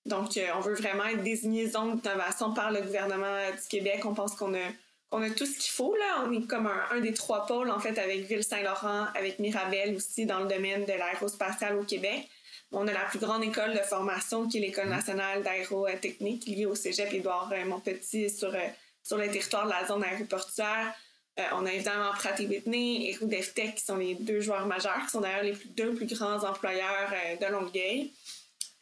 Donc, 0.06 0.40
on 0.56 0.60
veut 0.60 0.74
vraiment 0.74 1.04
être 1.04 1.22
désigné 1.22 1.68
zone 1.68 1.98
d'innovation 1.98 2.54
par 2.54 2.72
le 2.72 2.80
gouvernement 2.80 3.50
du 3.50 3.68
Québec. 3.68 4.06
On 4.06 4.14
pense 4.14 4.34
qu'on 4.34 4.54
a, 4.54 4.66
on 5.10 5.20
a 5.20 5.28
tout 5.28 5.44
ce 5.44 5.58
qu'il 5.58 5.70
faut. 5.70 5.94
Là. 5.94 6.24
On 6.24 6.32
est 6.32 6.46
comme 6.46 6.66
un, 6.66 7.00
des 7.00 7.12
trois 7.12 7.44
pôles, 7.44 7.70
en 7.70 7.78
fait, 7.78 7.98
avec 7.98 8.26
Ville-Saint-Laurent, 8.26 9.08
avec 9.14 9.38
Mirabel 9.38 9.94
aussi, 9.94 10.24
dans 10.24 10.40
le 10.40 10.46
domaine 10.46 10.86
de 10.86 10.92
l'aérospatiale 10.92 11.76
au 11.76 11.84
Québec. 11.84 12.26
On 12.72 12.86
a 12.86 12.92
la 12.92 13.04
plus 13.04 13.18
grande 13.18 13.42
école 13.44 13.72
de 13.72 13.78
formation 13.78 14.46
qui 14.46 14.58
est 14.58 14.60
l'École 14.60 14.88
nationale 14.88 15.42
d'aérotechnique 15.42 16.46
liée 16.46 16.66
au 16.66 16.74
cégep 16.74 17.12
Édouard 17.12 17.52
Montpetit 17.66 18.28
sur, 18.30 18.54
euh, 18.54 18.68
sur 19.02 19.16
le 19.16 19.26
territoire 19.26 19.64
de 19.64 19.70
la 19.70 19.86
zone 19.86 20.04
aéroportuaire. 20.04 20.94
Euh, 21.38 21.42
on 21.52 21.66
a 21.66 21.72
évidemment 21.72 22.10
Pratt 22.12 22.38
Whitney 22.38 23.10
et 23.10 23.16
Roudeftek 23.16 23.76
qui 23.76 23.84
sont 23.84 23.96
les 23.96 24.14
deux 24.14 24.40
joueurs 24.40 24.66
majeurs, 24.66 25.04
qui 25.04 25.10
sont 25.10 25.20
d'ailleurs 25.20 25.44
les 25.44 25.56
deux 25.76 25.94
plus 25.94 26.06
grands 26.06 26.42
employeurs 26.42 27.12
euh, 27.12 27.36
de 27.36 27.52
Longueuil. 27.52 28.12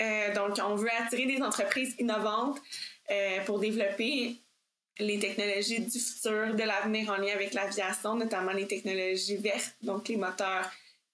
Euh, 0.01 0.35
donc, 0.35 0.59
on 0.65 0.75
veut 0.75 0.89
attirer 0.99 1.27
des 1.27 1.43
entreprises 1.43 1.95
innovantes 1.99 2.59
pour 3.47 3.61
développer 3.61 4.35
les 4.99 5.21
technologies 5.21 5.81
du 5.81 5.99
futur, 6.01 6.55
de 6.55 6.63
l'avenir 6.65 7.09
en 7.11 7.17
lien 7.19 7.33
avec 7.35 7.55
l'aviation, 7.55 8.17
notamment 8.17 8.51
les 8.51 8.67
technologies 8.67 9.37
vertes, 9.37 9.77
donc 9.81 10.09
les 10.09 10.17
moteurs 10.17 10.69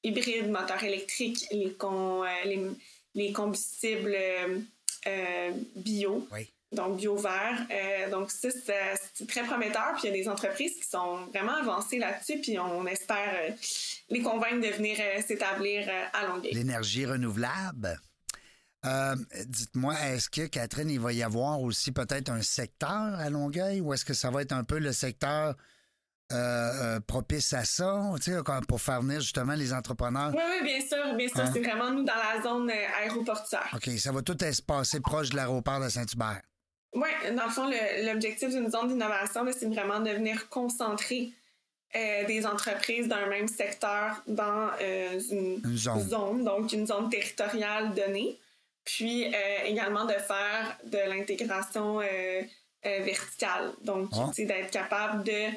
hybrides, 0.04 0.50
moteurs 0.50 0.82
électriques, 0.82 1.46
les, 1.50 1.76
les, 3.14 3.32
combustibles 3.32 4.16
bio. 5.76 6.26
Oui 6.32 6.48
donc 6.72 6.96
bio 6.96 7.16
vert. 7.16 7.66
Euh, 7.70 8.10
donc 8.10 8.30
ça, 8.30 8.48
c'est 9.14 9.26
très 9.26 9.42
prometteur. 9.44 9.92
Puis 9.94 10.04
il 10.04 10.10
y 10.10 10.20
a 10.20 10.22
des 10.22 10.28
entreprises 10.28 10.74
qui 10.74 10.88
sont 10.88 11.26
vraiment 11.26 11.54
avancées 11.54 11.98
là-dessus. 11.98 12.40
Puis 12.40 12.58
on 12.58 12.86
espère 12.86 13.32
euh, 13.34 13.50
les 14.10 14.22
convaincre 14.22 14.60
de 14.60 14.74
venir 14.74 14.96
euh, 15.00 15.22
s'établir 15.22 15.88
à 16.12 16.26
Longueuil. 16.26 16.52
L'énergie 16.52 17.06
renouvelable. 17.06 18.00
Dites-moi, 19.46 19.94
est-ce 20.08 20.28
que, 20.28 20.46
Catherine, 20.46 20.90
il 20.90 20.98
va 20.98 21.12
y 21.12 21.22
avoir 21.22 21.60
aussi 21.60 21.92
peut-être 21.92 22.30
un 22.30 22.42
secteur 22.42 22.90
à 22.90 23.30
Longueuil 23.30 23.80
ou 23.80 23.94
est-ce 23.94 24.04
que 24.04 24.14
ça 24.14 24.30
va 24.30 24.42
être 24.42 24.52
un 24.52 24.64
peu 24.64 24.78
le 24.78 24.92
secteur 24.92 25.54
propice 27.06 27.52
à 27.52 27.64
ça, 27.64 28.02
pour 28.68 28.80
faire 28.80 29.02
venir 29.02 29.20
justement 29.20 29.54
les 29.54 29.72
entrepreneurs? 29.72 30.32
Oui, 30.34 30.42
oui, 30.50 30.64
bien 30.64 30.80
sûr, 30.80 31.14
bien 31.14 31.28
sûr. 31.28 31.40
Hein? 31.40 31.50
C'est 31.52 31.60
vraiment 31.60 31.90
nous 31.90 32.04
dans 32.04 32.12
la 32.14 32.42
zone 32.42 32.70
aéroportuaire. 32.70 33.70
OK, 33.74 33.88
ça 33.98 34.12
va 34.12 34.22
tout 34.22 34.36
se 34.38 34.62
passer 34.62 35.00
proche 35.00 35.30
de 35.30 35.36
l'aéroport 35.36 35.80
de 35.80 35.88
Saint-Hubert. 35.88 36.42
Oui, 36.94 37.08
dans 37.34 37.44
le 37.44 37.50
fond, 37.50 37.70
l'objectif 38.02 38.50
d'une 38.50 38.70
zone 38.70 38.88
d'innovation, 38.88 39.46
c'est 39.58 39.66
vraiment 39.66 40.00
de 40.00 40.10
venir 40.10 40.48
concentrer 40.50 41.32
euh, 41.94 42.24
des 42.24 42.46
entreprises 42.46 43.06
d'un 43.06 43.26
même 43.26 43.48
secteur 43.48 44.22
dans 44.26 44.70
euh, 44.80 45.20
une, 45.30 45.76
zone. 45.76 46.44
donc 46.44 46.72
une 46.72 46.86
zone 46.86 47.10
territoriale 47.10 47.94
donnée. 47.94 48.38
Puis 48.84 49.26
euh, 49.26 49.64
également 49.66 50.06
de 50.06 50.12
faire 50.12 50.78
de 50.84 50.98
l'intégration 51.08 52.00
verticale. 52.82 53.72
Donc, 53.84 54.08
ah. 54.14 54.30
d'être 54.36 54.70
capable 54.70 55.22
de 55.22 55.50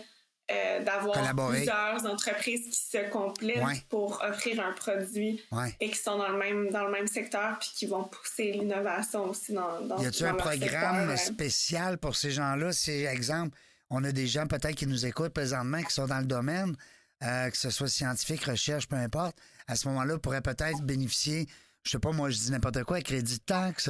euh, 0.52 0.84
d'avoir 0.84 1.50
plusieurs 1.50 2.06
entreprises 2.06 2.70
qui 2.70 2.80
se 2.80 3.10
complètent 3.10 3.88
pour 3.90 4.22
offrir 4.24 4.64
un 4.64 4.74
produit 4.74 5.42
et 5.80 5.90
qui 5.90 5.98
sont 5.98 6.20
dans 6.20 6.30
le 6.30 6.38
même 6.38 6.70
dans 6.70 6.84
le 6.86 6.92
même 6.92 7.08
secteur 7.08 7.58
puis 7.60 7.72
qui 7.74 7.88
vont 7.88 8.04
pousser 8.04 8.52
l'innovation 8.52 9.26
aussi 9.30 9.54
dans, 9.54 9.82
dans 9.82 9.98
Y 9.98 10.06
a-t-il 10.06 10.26
un 10.28 10.36
programme 10.36 11.10
euh? 11.10 11.18
spécial 11.18 11.98
pour 11.98 12.16
ces 12.16 12.30
gens-là? 12.30 12.74
C'est 12.74 13.06
exemple, 13.06 13.58
on 13.90 14.04
a 14.04 14.12
des 14.12 14.28
gens 14.28 14.46
peut-être 14.46 14.76
qui 14.76 14.86
nous 14.86 15.08
écoutent 15.08 15.34
présentement 15.34 15.82
qui 15.82 15.92
sont 15.92 16.06
dans 16.06 16.20
le 16.20 16.28
domaine, 16.28 16.76
euh, 17.24 17.50
que 17.50 17.58
ce 17.58 17.72
soit 17.72 17.88
scientifique, 17.88 18.44
recherche, 18.44 18.88
peu 18.88 18.98
importe. 18.98 19.36
À 19.68 19.76
ce 19.76 19.88
moment-là, 19.88 20.20
pourraient 20.20 20.42
peut-être 20.42 20.82
bénéficier, 20.84 21.48
je 21.82 21.90
sais 21.90 22.00
pas, 22.00 22.12
moi 22.12 22.30
je 22.30 22.38
dis 22.38 22.52
n'importe 22.52 22.84
quoi, 22.84 23.02
crédit 23.02 23.40
de 23.40 23.44
taxe 23.44 23.90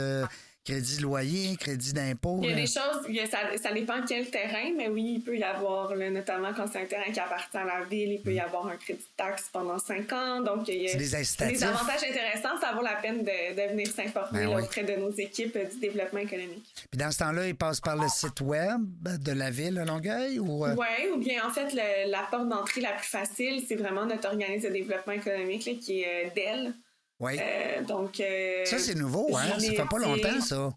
Crédit 0.65 0.97
de 0.97 1.03
loyer, 1.03 1.55
crédit 1.57 1.93
d'impôt. 1.93 2.39
Il 2.41 2.49
y 2.49 2.53
a 2.53 2.55
des 2.55 2.65
choses, 2.65 3.29
ça, 3.29 3.37
ça, 3.61 3.71
dépend 3.71 4.01
quel 4.07 4.31
terrain, 4.31 4.71
mais 4.75 4.87
oui, 4.87 5.17
il 5.17 5.21
peut 5.21 5.37
y 5.37 5.43
avoir, 5.43 5.95
notamment 5.95 6.53
quand 6.55 6.65
c'est 6.71 6.81
un 6.81 6.85
terrain 6.85 7.11
qui 7.11 7.19
appartient 7.19 7.55
à 7.55 7.65
la 7.65 7.85
ville, 7.85 8.13
il 8.13 8.21
peut 8.21 8.33
y 8.33 8.39
mm. 8.39 8.45
avoir 8.45 8.67
un 8.67 8.75
crédit 8.75 8.99
de 8.99 9.15
taxe 9.15 9.49
pendant 9.53 9.77
cinq 9.77 10.11
ans. 10.11 10.41
Donc, 10.41 10.67
il 10.67 10.81
y 10.81 10.89
a 10.89 10.95
des, 10.95 11.07
des, 11.07 11.63
avantages 11.63 12.03
intéressants. 12.09 12.59
Ça 12.59 12.73
vaut 12.75 12.81
la 12.81 12.95
peine 12.95 13.23
de, 13.23 13.69
venir 13.69 13.87
s'informer 13.87 14.45
ben 14.47 14.59
auprès 14.59 14.83
de 14.83 14.95
nos 14.95 15.11
équipes 15.11 15.55
du 15.71 15.79
développement 15.79 16.21
économique. 16.21 16.65
Puis 16.89 16.97
dans 16.97 17.11
ce 17.11 17.19
temps-là, 17.19 17.47
il 17.47 17.55
passe 17.55 17.79
par 17.79 17.95
le 17.95 18.07
site 18.07 18.41
web 18.41 18.81
de 19.03 19.31
la 19.33 19.51
ville 19.51 19.75
de 19.75 19.81
Longueuil? 19.81 20.39
Ou... 20.39 20.65
Euh? 20.65 20.75
Oui, 20.75 21.11
ou 21.13 21.17
bien 21.17 21.45
en 21.45 21.51
fait, 21.51 21.73
la 22.07 22.23
porte 22.31 22.49
d'entrée 22.49 22.81
la 22.81 22.93
plus 22.93 23.07
facile, 23.07 23.63
c'est 23.67 23.75
vraiment 23.75 24.05
notre 24.05 24.27
organisme 24.29 24.69
de 24.69 24.73
développement 24.73 25.13
économique 25.13 25.79
qui 25.79 26.01
est 26.01 26.25
euh, 26.25 26.29
DEL. 26.35 26.73
Oui. 27.19 27.37
Euh, 27.39 27.81
donc. 27.83 28.19
Euh, 28.19 28.65
ça, 28.65 28.77
c'est 28.77 28.95
nouveau, 28.95 29.35
hein? 29.35 29.59
Ça 29.59 29.71
fait 29.71 29.89
pas 29.89 29.97
longtemps, 29.97 30.41
ça. 30.41 30.69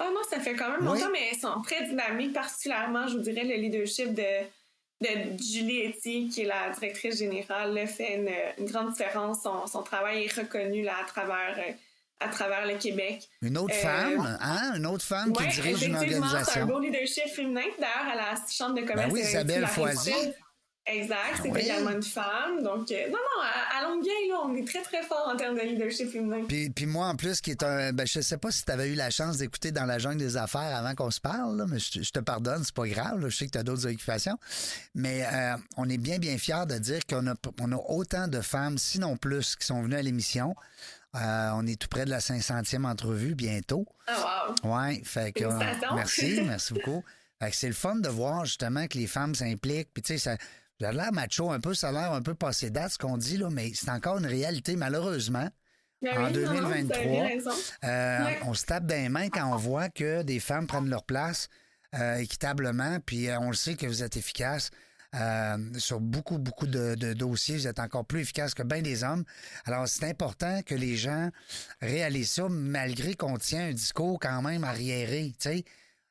Ah 0.00 0.10
non, 0.12 0.20
ça 0.28 0.38
fait 0.38 0.54
quand 0.54 0.70
même 0.70 0.84
longtemps, 0.84 1.10
mais 1.12 1.30
ils 1.32 1.38
sont 1.38 1.60
très 1.62 1.84
dynamiques, 1.84 2.32
particulièrement, 2.32 3.08
je 3.08 3.16
vous 3.16 3.22
dirais, 3.22 3.42
le 3.42 3.54
leadership 3.56 4.14
de, 4.14 4.44
de 5.00 5.42
Julie 5.42 5.80
Etty, 5.80 6.28
qui 6.28 6.42
est 6.42 6.44
la 6.44 6.70
directrice 6.70 7.18
générale, 7.18 7.84
fait 7.88 8.16
une, 8.58 8.66
grande 8.66 8.92
différence. 8.92 9.38
Son, 9.42 9.82
travail 9.82 10.24
est 10.24 10.40
reconnu 10.40 10.82
là, 10.82 10.94
à 11.02 11.04
travers. 11.04 11.56
Euh, 11.58 11.72
à 12.20 12.26
travers 12.26 12.66
le 12.66 12.76
Québec. 12.78 13.28
Une 13.42 13.56
autre 13.56 13.76
femme, 13.76 14.38
hein? 14.40 14.74
Une 14.74 14.86
autre 14.86 15.04
femme 15.04 15.32
qui 15.32 15.46
dirige 15.46 15.84
une 15.84 15.94
organisation. 15.94 16.52
C'est 16.52 16.60
un 16.60 16.66
beau 16.66 16.80
leadership 16.80 17.28
féminin. 17.28 17.62
D'ailleurs, 17.78 18.12
à 18.12 18.16
la 18.16 18.34
Chambre 18.50 18.74
de 18.74 18.80
commerce. 18.80 19.06
Ben 19.06 19.12
oui, 19.12 19.20
Isabelle 19.20 19.68
Foisy. 19.68 20.12
Exact, 20.90 21.18
ah 21.34 21.38
c'est 21.42 21.60
également 21.60 21.90
une 21.90 22.02
femme. 22.02 22.62
Donc, 22.62 22.90
euh, 22.90 23.08
non, 23.08 23.18
non, 23.18 23.42
à, 23.76 23.82
Longueuil, 23.82 24.28
là, 24.30 24.36
on 24.44 24.54
est 24.54 24.66
très, 24.66 24.80
très 24.80 25.02
fort 25.02 25.30
en 25.30 25.36
termes 25.36 25.56
de 25.56 25.60
leadership 25.60 26.10
féminin. 26.10 26.44
Puis, 26.48 26.70
puis 26.70 26.86
moi, 26.86 27.08
en 27.08 27.14
plus, 27.14 27.42
qui 27.42 27.50
est 27.50 27.62
un. 27.62 27.92
Ben, 27.92 28.06
je 28.06 28.20
sais 28.20 28.38
pas 28.38 28.50
si 28.50 28.64
tu 28.64 28.72
avais 28.72 28.88
eu 28.88 28.94
la 28.94 29.10
chance 29.10 29.36
d'écouter 29.36 29.70
dans 29.70 29.84
la 29.84 29.98
jungle 29.98 30.18
des 30.18 30.38
affaires 30.38 30.74
avant 30.74 30.94
qu'on 30.94 31.10
se 31.10 31.20
parle, 31.20 31.62
mais 31.68 31.78
je, 31.78 32.10
te 32.10 32.20
pardonne, 32.20 32.64
c'est 32.64 32.74
pas 32.74 32.88
grave. 32.88 33.20
je 33.20 33.36
sais 33.36 33.46
que 33.46 33.52
tu 33.52 33.58
as 33.58 33.62
d'autres 33.62 33.86
occupations. 33.86 34.38
Mais 34.94 35.26
euh, 35.30 35.56
on 35.76 35.88
est 35.90 35.98
bien, 35.98 36.18
bien 36.18 36.38
fiers 36.38 36.66
de 36.66 36.78
dire 36.78 37.00
qu'on 37.06 37.26
a, 37.26 37.34
on 37.60 37.72
a 37.72 37.76
autant 37.76 38.26
de 38.26 38.40
femmes, 38.40 38.78
sinon 38.78 39.18
plus, 39.18 39.56
qui 39.56 39.66
sont 39.66 39.82
venues 39.82 39.96
à 39.96 40.02
l'émission. 40.02 40.54
Euh, 41.16 41.50
on 41.54 41.66
est 41.66 41.78
tout 41.78 41.88
près 41.88 42.06
de 42.06 42.10
la 42.10 42.20
500e 42.20 42.86
entrevue 42.86 43.34
bientôt. 43.34 43.86
Ah, 44.06 44.54
wow! 44.64 44.76
Oui, 44.76 45.02
fait 45.04 45.32
que. 45.32 45.44
merci, 45.94 46.40
merci 46.46 46.72
beaucoup. 46.72 47.04
c'est 47.52 47.68
le 47.68 47.74
fun 47.74 47.96
de 47.96 48.08
voir 48.08 48.46
justement 48.46 48.86
que 48.86 48.96
les 48.96 49.06
femmes 49.06 49.34
s'impliquent. 49.34 49.92
Puis, 49.92 50.02
tu 50.02 50.14
sais, 50.14 50.18
ça 50.18 50.36
j'ai 50.80 50.92
l'air 50.92 51.12
macho 51.12 51.50
un 51.50 51.60
peu, 51.60 51.74
ça 51.74 51.88
a 51.88 51.92
l'air 51.92 52.12
un 52.12 52.22
peu 52.22 52.34
passé 52.34 52.70
date 52.70 52.92
ce 52.92 52.98
qu'on 52.98 53.16
dit, 53.16 53.36
là, 53.36 53.48
mais 53.50 53.72
c'est 53.74 53.90
encore 53.90 54.18
une 54.18 54.26
réalité, 54.26 54.76
malheureusement. 54.76 55.48
Ben 56.00 56.26
en 56.26 56.30
2023, 56.30 57.26
euh, 57.84 58.34
on 58.44 58.54
se 58.54 58.64
tape 58.64 58.86
des 58.86 59.08
mains 59.08 59.30
quand 59.30 59.52
on 59.52 59.56
voit 59.56 59.88
que 59.88 60.22
des 60.22 60.38
femmes 60.38 60.68
prennent 60.68 60.88
leur 60.88 61.02
place 61.02 61.48
euh, 61.96 62.18
équitablement, 62.18 63.00
puis 63.04 63.28
euh, 63.28 63.40
on 63.40 63.48
le 63.48 63.56
sait 63.56 63.74
que 63.74 63.86
vous 63.86 64.04
êtes 64.04 64.16
efficace. 64.16 64.70
sur 65.78 65.98
beaucoup, 65.98 66.38
beaucoup 66.38 66.68
de, 66.68 66.94
dossiers. 67.14 67.56
Vous 67.56 67.66
êtes 67.66 67.80
encore 67.80 68.04
plus 68.04 68.20
efficace 68.20 68.54
que 68.54 68.62
bien 68.62 68.80
des 68.80 69.02
hommes. 69.02 69.24
Alors, 69.64 69.88
c'est 69.88 70.04
important 70.04 70.62
que 70.62 70.76
les 70.76 70.96
gens 70.96 71.30
réalisent 71.80 72.30
ça, 72.30 72.46
malgré 72.48 73.14
qu'on 73.14 73.36
tient 73.36 73.66
un 73.68 73.72
discours 73.72 74.20
quand 74.20 74.42
même 74.42 74.62
arriéré. 74.62 75.34
sais. 75.38 75.64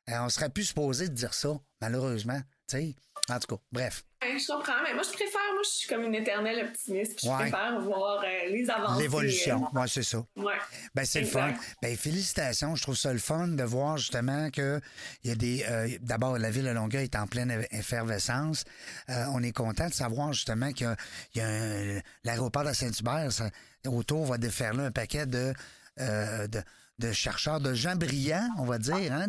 on 0.10 0.27
serait 0.27 0.49
plus 0.49 0.65
supposé 0.65 1.08
de 1.08 1.13
dire 1.13 1.34
ça, 1.34 1.58
malheureusement. 1.80 2.41
sais. 2.65 2.95
En 3.30 3.40
tout 3.40 3.56
cas, 3.56 3.62
bref. 3.74 4.06
je 4.22 4.48
comprends, 4.48 4.82
mais 4.84 4.94
moi, 4.94 5.04
je 5.04 5.10
préfère, 5.10 5.42
moi, 5.54 5.62
je 5.62 5.70
suis 5.70 5.88
comme 5.90 6.04
une 6.04 6.16
éternelle 6.16 6.66
optimiste. 6.66 7.20
Je 7.22 7.30
préfère 7.30 7.78
voir 7.82 8.24
euh, 8.24 8.50
les 8.50 8.70
avancées. 8.70 9.02
L'évolution, 9.02 9.66
euh, 9.66 9.80
oui, 9.82 9.90
c'est 9.90 10.04
ça. 10.04 10.26
Ouais. 10.38 10.54
Ben, 10.96 11.06
c'est 11.06 11.22
le 11.22 11.28
fun. 11.28 11.54
Ben, 11.82 11.98
félicitations. 11.98 12.76
Je 12.76 12.84
trouve 12.84 12.96
ça 12.96 13.12
le 13.12 13.20
fun 13.20 13.50
de 13.50 13.63
voir 13.63 13.98
justement 13.98 14.50
que 14.50 14.80
il 15.24 15.30
y 15.30 15.34
a 15.34 15.36
des. 15.36 15.66
Euh, 15.68 15.90
d'abord, 16.00 16.38
la 16.38 16.50
ville 16.50 16.63
de 16.63 16.70
Longueuil 16.70 17.04
est 17.04 17.18
en 17.18 17.28
pleine 17.28 17.66
effervescence. 17.72 18.63
on 19.10 19.44
est 19.44 19.52
content 19.52 19.88
de 19.88 19.94
savoir 19.94 20.32
justement 20.32 20.72
qu'il 20.72 20.96
y 21.36 21.42
a, 21.42 22.02
l'aéroport 22.24 22.63
de 22.63 22.72
Saint-Hubert, 22.72 23.30
autour 23.86 24.26
va 24.26 24.38
déferler 24.38 24.86
un 24.86 24.92
paquet 24.92 25.26
de, 25.26 25.54
de 25.98 26.63
de 27.00 27.12
chercheurs, 27.12 27.60
de 27.60 27.74
gens 27.74 27.96
brillants, 27.96 28.50
on 28.58 28.66
va 28.66 28.80
dire. 28.80 29.14
Hein, 29.14 29.28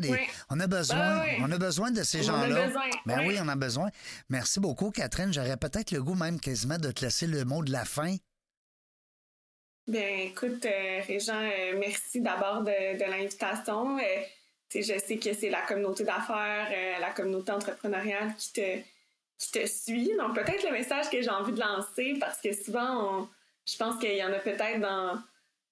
On 0.50 0.58
a 0.60 0.66
besoin, 0.66 1.22
on 1.40 1.52
a 1.52 1.58
besoin 1.58 1.90
de 1.90 2.02
ces 2.02 2.22
gens-là. 2.22 2.70
Ben 3.04 3.26
oui. 3.26 3.38
on 3.40 3.48
a 3.48 3.56
besoin. 3.56 3.90
Merci 4.28 4.60
beaucoup, 4.60 4.90
Catherine. 4.90 5.32
J'aurais 5.32 5.56
peut-être 5.56 5.90
le 5.90 6.02
goût 6.02 6.14
même 6.14 6.40
quasiment 6.40 6.78
de 6.78 6.90
te 6.90 7.04
laisser 7.04 7.26
le 7.26 7.44
mot 7.44 7.62
de 7.62 7.72
la 7.72 7.84
fin. 7.84 8.16
Bien, 9.86 10.18
écoute, 10.18 10.66
euh, 10.66 11.00
Régent, 11.06 11.40
euh, 11.42 11.78
merci 11.78 12.20
d'abord 12.20 12.62
de, 12.62 13.10
l'invitation. 13.10 13.98
Euh, 13.98 14.02
je 14.74 14.82
sais 14.82 15.16
que 15.16 15.32
c'est 15.32 15.48
la 15.48 15.62
communauté 15.62 16.04
d'affaires, 16.04 16.68
la 17.00 17.10
communauté 17.12 17.52
entrepreneuriale 17.52 18.34
qui 18.36 18.52
te, 18.52 18.78
qui 19.38 19.50
te 19.50 19.66
suit. 19.66 20.12
Donc, 20.18 20.34
peut-être 20.34 20.62
le 20.64 20.72
message 20.72 21.08
que 21.08 21.22
j'ai 21.22 21.30
envie 21.30 21.52
de 21.52 21.60
lancer, 21.60 22.16
parce 22.20 22.38
que 22.38 22.52
souvent, 22.52 23.30
je 23.64 23.76
pense 23.78 23.98
qu'il 23.98 24.14
y 24.14 24.22
en 24.22 24.30
a 24.30 24.38
peut-être 24.40 24.80
dans 24.80 25.22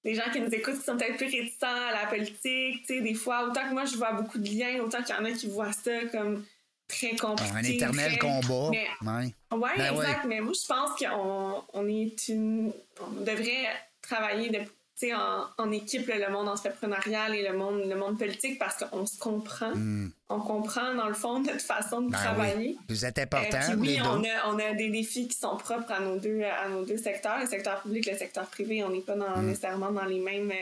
les 0.07 0.15
gens 0.15 0.31
qui 0.33 0.41
nous 0.41 0.55
écoutent 0.55 0.79
qui 0.79 0.85
sont 0.85 0.97
peut-être 0.97 1.17
plus 1.17 1.27
réticents 1.27 1.67
à 1.67 2.03
la 2.03 2.07
politique, 2.07 2.87
tu 2.87 2.95
sais, 2.95 3.01
des 3.01 3.15
fois, 3.15 3.49
autant 3.49 3.69
que 3.69 3.75
moi 3.75 3.85
je 3.85 3.97
vois 3.97 4.13
beaucoup 4.13 4.39
de 4.39 4.49
liens, 4.49 4.81
autant 4.81 5.03
qu'il 5.03 5.15
y 5.15 5.19
en 5.19 5.25
a 5.25 5.33
qui 5.33 5.49
voient 5.49 5.73
ça 5.73 6.05
comme 6.13 6.45
très 6.87 7.17
compliqué. 7.17 7.53
Un 7.53 7.63
éternel 7.63 8.19
combat. 8.19 8.71
Mais, 8.71 8.87
ouais, 9.03 9.59
ouais 9.59 9.71
ben 9.77 9.95
exact. 9.95 10.25
Mais 10.29 10.41
moi, 10.41 10.53
je 10.55 10.67
pense 10.67 10.91
qu'on 10.97 11.65
on 11.73 11.89
est 11.89 12.29
une. 12.29 12.73
On 13.01 13.21
devrait 13.21 13.67
travailler 14.01 14.51
de, 14.51 14.61
en, 15.05 15.47
en, 15.59 15.71
équipe 15.71 16.09
le 16.09 16.31
monde 16.33 16.49
entrepreneurial 16.49 17.35
et 17.35 17.47
le 17.47 17.57
monde, 17.57 17.83
le 17.87 17.97
monde 17.97 18.19
politique 18.19 18.59
parce 18.59 18.83
qu'on 18.83 19.07
se 19.07 19.19
comprend. 19.19 19.75
Hmm. 19.75 20.11
On 20.29 20.41
comprend, 20.41 20.95
dans 20.95 21.09
le 21.09 21.15
fond, 21.15 21.41
notre 21.41 21.61
façon 21.61 22.03
de 22.03 22.11
ben 22.11 22.19
travailler. 22.19 22.77
Vous 22.89 23.05
êtes 23.05 23.19
important. 23.19 23.59
Euh, 23.71 23.77
oui, 23.79 23.99
on 24.03 24.25
a, 24.25 24.53
on 24.53 24.59
a, 24.59 24.73
des 24.73 24.89
défis 24.89 25.29
qui 25.29 25.37
sont 25.37 25.57
propres 25.57 25.93
à 25.93 26.01
nos 26.01 26.19
deux, 26.19 26.43
à 26.43 26.69
nos 26.69 26.85
deux 26.85 26.97
secteurs, 26.97 27.39
le 27.41 27.47
secteur 27.47 27.83
public 27.83 28.09
et 28.09 28.13
le 28.13 28.19
secteur 28.19 28.47
privé. 28.47 28.83
On 28.85 28.91
n'est 28.91 29.01
pas 29.01 29.15
dans, 29.15 29.37
hmm. 29.37 29.47
nécessairement 29.47 29.93
dans 29.93 30.05
les 30.05 30.19
mêmes 30.19 30.53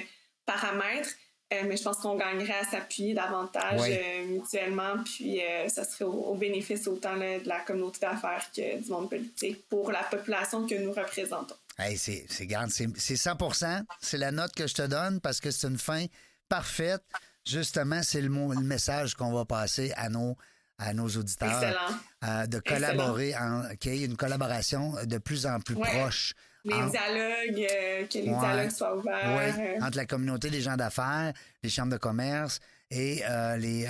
paramètres. 0.44 1.10
Euh, 1.52 1.62
mais 1.66 1.76
je 1.76 1.82
pense 1.82 1.98
qu'on 1.98 2.16
gagnerait 2.16 2.58
à 2.60 2.64
s'appuyer 2.64 3.14
davantage 3.14 3.80
euh, 3.88 4.26
mutuellement, 4.26 4.94
puis 5.04 5.40
euh, 5.40 5.68
ça 5.68 5.84
serait 5.84 6.04
au, 6.04 6.34
bénéfice 6.34 6.86
autant 6.86 7.16
de 7.16 7.46
la 7.46 7.60
communauté 7.60 8.00
d'affaires 8.00 8.46
que 8.54 8.82
du 8.82 8.90
monde 8.90 9.10
politique 9.10 9.68
pour 9.68 9.92
la 9.92 10.02
population 10.04 10.66
que 10.66 10.74
nous 10.74 10.92
représentons. 10.92 11.54
Hey, 11.78 11.98
c'est, 11.98 12.26
c'est 12.28 13.16
100 13.16 13.36
C'est 14.00 14.18
la 14.18 14.30
note 14.30 14.54
que 14.54 14.66
je 14.66 14.74
te 14.74 14.82
donne 14.82 15.20
parce 15.20 15.40
que 15.40 15.50
c'est 15.50 15.66
une 15.66 15.78
fin 15.78 16.06
parfaite. 16.48 17.02
Justement, 17.44 18.02
c'est 18.02 18.20
le, 18.20 18.28
le 18.28 18.60
message 18.60 19.14
qu'on 19.14 19.32
va 19.32 19.44
passer 19.44 19.92
à 19.96 20.08
nos, 20.08 20.36
à 20.78 20.94
nos 20.94 21.08
auditeurs. 21.08 21.90
de 22.22 22.58
collaborer, 22.60 23.34
qu'il 23.80 23.96
y 23.96 24.02
ait 24.02 24.06
une 24.06 24.16
collaboration 24.16 24.94
de 25.04 25.18
plus 25.18 25.46
en 25.46 25.60
plus 25.60 25.74
proche 25.74 26.34
les 26.64 26.90
dialogues, 26.90 27.66
euh, 27.70 28.06
que 28.06 28.18
les 28.18 28.22
dialogues 28.22 28.70
soient 28.70 28.96
ouverts. 28.96 29.54
Euh. 29.58 29.80
Entre 29.82 29.96
la 29.96 30.06
communauté 30.06 30.50
des 30.50 30.60
gens 30.60 30.76
d'affaires, 30.76 31.32
les 31.62 31.68
chambres 31.68 31.92
de 31.92 31.98
commerce 31.98 32.60
et 32.90 33.22
euh, 33.28 33.56
les, 33.56 33.86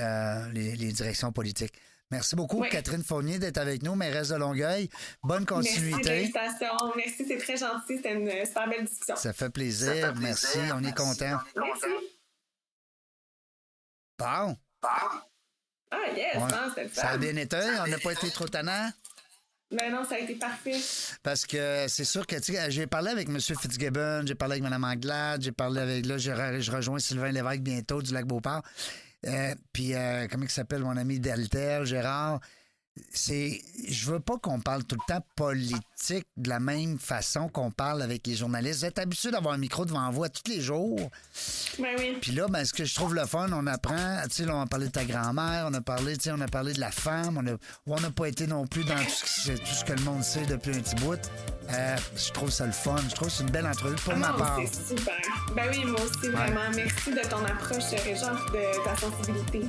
les, 0.53 0.92
directions 0.92 1.33
politiques. 1.33 1.75
Merci 2.11 2.37
beaucoup, 2.37 2.61
Catherine 2.62 3.03
Fournier, 3.03 3.38
d'être 3.38 3.59
avec 3.59 3.83
nous, 3.83 3.95
mairesse 3.95 4.29
de 4.29 4.37
Longueuil. 4.37 4.88
Bonne 5.23 5.47
continuité. 5.47 6.31
Merci 6.33 6.64
Merci, 6.97 7.25
c'est 7.27 7.38
très 7.38 7.57
gentil. 7.57 7.97
C'était 7.97 8.12
une 8.12 8.47
super 8.47 8.69
belle 8.69 8.85
discussion. 8.85 9.17
Ça 9.17 9.33
fait 9.33 9.51
plaisir. 9.51 10.14
Merci, 10.17 10.59
on 10.73 10.85
est 10.85 10.97
content. 10.97 11.38
Merci. 11.57 11.87
Bon. 14.19 14.57
Ah, 15.90 15.99
yes, 16.17 16.93
Ça 16.93 17.09
a 17.11 17.19
bien 17.19 17.37
été. 17.37 17.57
On 17.85 17.87
n'a 17.87 17.99
pas 17.99 18.12
été 18.12 18.31
trop 18.31 18.49
tannant. 18.49 18.90
Ben 19.71 19.90
non, 19.90 20.05
ça 20.05 20.17
a 20.17 20.19
été 20.19 20.35
parfait. 20.35 20.79
Parce 21.23 21.47
que 21.47 21.87
c'est 21.88 22.05
sûr 22.05 22.27
que, 22.27 22.37
j'ai 22.69 22.87
parlé 22.87 23.11
avec 23.11 23.29
M. 23.29 23.40
Fitzgibbon, 23.40 24.25
j'ai 24.25 24.35
parlé 24.35 24.53
avec 24.55 24.62
Mme 24.62 24.85
Anglade, 24.85 25.43
j'ai 25.43 25.53
parlé 25.53 25.81
avec, 25.81 26.07
là, 26.07 26.19
je, 26.19 26.71
rejoins 26.71 26.99
Sylvain 26.99 27.33
Lévesque 27.33 27.62
bientôt 27.62 28.01
du 28.01 28.12
Lac-Beauport. 28.12 28.62
Euh, 29.27 29.55
puis, 29.73 29.95
euh, 29.95 30.27
comment 30.31 30.45
il 30.45 30.51
s'appelle 30.51 30.83
mon 30.83 30.97
ami 30.97 31.21
Deltel, 31.21 31.85
Gérard? 31.85 32.41
C'est 33.13 33.61
je 33.89 34.11
veux 34.11 34.21
pas 34.21 34.39
qu'on 34.39 34.61
parle 34.61 34.85
tout 34.85 34.97
le 34.97 35.13
temps 35.13 35.25
politique 35.37 36.27
de 36.37 36.49
la 36.49 36.61
même 36.61 36.99
façon 36.99 37.49
qu'on 37.49 37.71
parle 37.71 38.03
avec 38.03 38.27
les 38.27 38.37
journalistes. 38.37 38.81
Vous 38.81 38.85
êtes 38.87 38.99
habitué 38.99 39.31
d'avoir 39.31 39.55
un 39.55 39.59
micro 39.59 39.85
devant 39.85 40.11
vous 40.11 40.27
tous 40.29 40.51
les 40.51 40.61
jours. 40.61 40.99
Ben 41.79 41.97
oui. 41.99 42.19
Puis 42.21 42.33
là, 42.33 42.47
ben, 42.49 42.65
ce 42.65 42.73
que 42.73 42.85
je 42.85 42.95
trouve 42.95 43.15
le 43.15 43.27
fun, 43.27 43.49
on 43.53 43.67
apprend, 43.67 44.23
tu 44.25 44.45
sais, 44.45 44.51
on 44.51 44.61
a 44.61 44.67
parlé 44.67 44.87
de 44.87 44.93
ta 44.93 45.05
grand-mère, 45.05 45.67
on 45.71 45.75
a 45.75 45.81
parlé, 45.81 46.17
tu 46.17 46.25
sais, 46.25 46.33
on 46.33 46.41
a 46.41 46.49
parlé 46.49 46.73
de 46.73 46.81
la 46.81 46.91
femme, 46.91 47.41
on 47.87 48.01
n'a 48.01 48.11
pas 48.11 48.29
été 48.29 48.47
non 48.47 48.67
plus 48.67 48.85
dans 48.85 48.97
tout 48.97 49.27
ce, 49.27 49.85
que 49.85 49.93
le 49.93 50.03
monde 50.03 50.23
sait 50.23 50.47
depuis 50.47 50.75
un 50.75 50.81
petit 50.81 50.95
bout. 50.97 51.19
Euh, 51.71 51.97
je 52.17 52.33
trouve 52.33 52.51
ça 52.51 52.67
le 52.67 52.73
fun. 52.73 52.97
Je 53.09 53.15
trouve 53.15 53.29
que 53.29 53.35
c'est 53.35 53.43
une 53.43 53.51
belle 53.51 53.67
entrevue 53.67 53.97
pour 53.97 54.17
ma 54.17 54.29
ah 54.29 54.39
part. 54.39 54.61
C'est 54.71 54.97
super. 54.97 55.15
Ben 55.57 55.65
oui, 55.71 55.85
moi 55.85 56.01
aussi, 56.03 56.29
vraiment. 56.29 56.71
Merci 56.75 57.11
de 57.11 57.29
ton 57.29 57.45
approche, 57.45 57.85
Régent, 58.05 58.35
de 58.53 58.85
ta 58.85 58.97
sensibilité. 58.97 59.63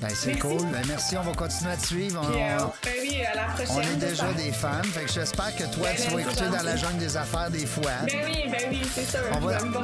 Ben 0.00 0.10
c'est 0.14 0.38
cool. 0.38 0.62
Ben 0.70 0.82
merci. 0.86 1.16
On 1.16 1.22
va 1.22 1.32
continuer 1.32 1.72
à 1.72 1.76
te 1.76 1.86
suivre. 1.86 2.20
On, 2.22 2.69
euh, 2.70 2.76
ben 2.84 2.94
oui, 3.02 3.24
à 3.24 3.34
la 3.34 3.42
prochaine. 3.44 3.76
On 3.76 3.80
est 3.80 4.08
déjà 4.08 4.32
des 4.32 4.52
fans. 4.52 4.82
Fait 4.92 5.04
que 5.04 5.12
j'espère 5.12 5.54
que 5.56 5.64
toi, 5.64 5.88
ben, 5.88 5.96
tu 5.96 6.14
vas 6.14 6.20
écouter 6.20 6.48
dans 6.48 6.62
la 6.62 6.76
jungle 6.76 6.98
des 6.98 7.16
affaires 7.16 7.50
des 7.50 7.66
fois. 7.66 7.90
Ben 8.06 8.18
oui, 8.24 8.44
ben 8.50 8.68
oui, 8.70 8.82
c'est 8.94 9.10
sûr. 9.10 9.20
Maintenant 9.30 9.80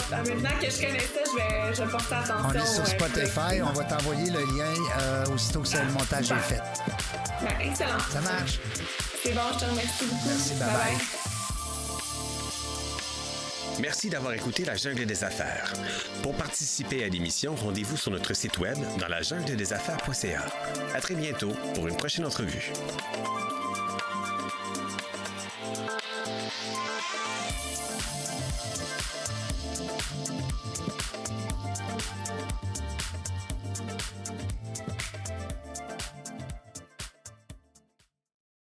que 0.61 0.71
je 0.71 0.77
connais 0.77 0.99
ça, 1.01 1.21
je 1.25 1.37
vais, 1.37 1.75
je 1.75 1.83
vais 1.83 1.91
porter 1.91 2.15
attention. 2.15 2.49
On 2.49 2.53
est 2.53 2.67
sur 2.67 2.87
Spotify. 2.87 3.63
On 3.63 3.73
va 3.73 3.85
t'envoyer 3.85 4.31
le 4.31 4.41
lien 4.41 4.75
euh, 5.01 5.27
aussitôt 5.27 5.61
que 5.61 5.77
le 5.77 5.93
montage 5.93 6.31
est 6.31 6.35
fait. 6.35 6.63
Ben, 7.43 7.69
excellent. 7.69 7.99
Ça 8.13 8.21
marche. 8.21 8.61
C'est 9.23 9.33
bon, 9.33 9.41
je 9.55 9.59
te 9.59 9.71
remercie 9.71 10.05
beaucoup. 10.05 10.29
Merci, 10.29 10.55
bye. 10.55 10.69
bye. 10.69 11.26
Merci 13.81 14.09
d'avoir 14.09 14.33
écouté 14.33 14.65
La 14.65 14.75
Jungle 14.75 15.05
des 15.05 15.23
Affaires. 15.23 15.73
Pour 16.23 16.35
participer 16.35 17.05
à 17.05 17.09
l'émission, 17.09 17.55
rendez-vous 17.55 17.97
sur 17.97 18.11
notre 18.11 18.33
site 18.33 18.59
web 18.59 18.77
dans 18.99 19.09
la 19.09 19.21
jungle 19.21 19.55
des 19.57 19.73
affaires.ca. 19.73 20.47
À 20.95 21.01
très 21.01 21.15
bientôt 21.15 21.53
pour 21.75 21.87
une 21.87 21.97
prochaine 21.97 22.25
entrevue. 22.25 22.73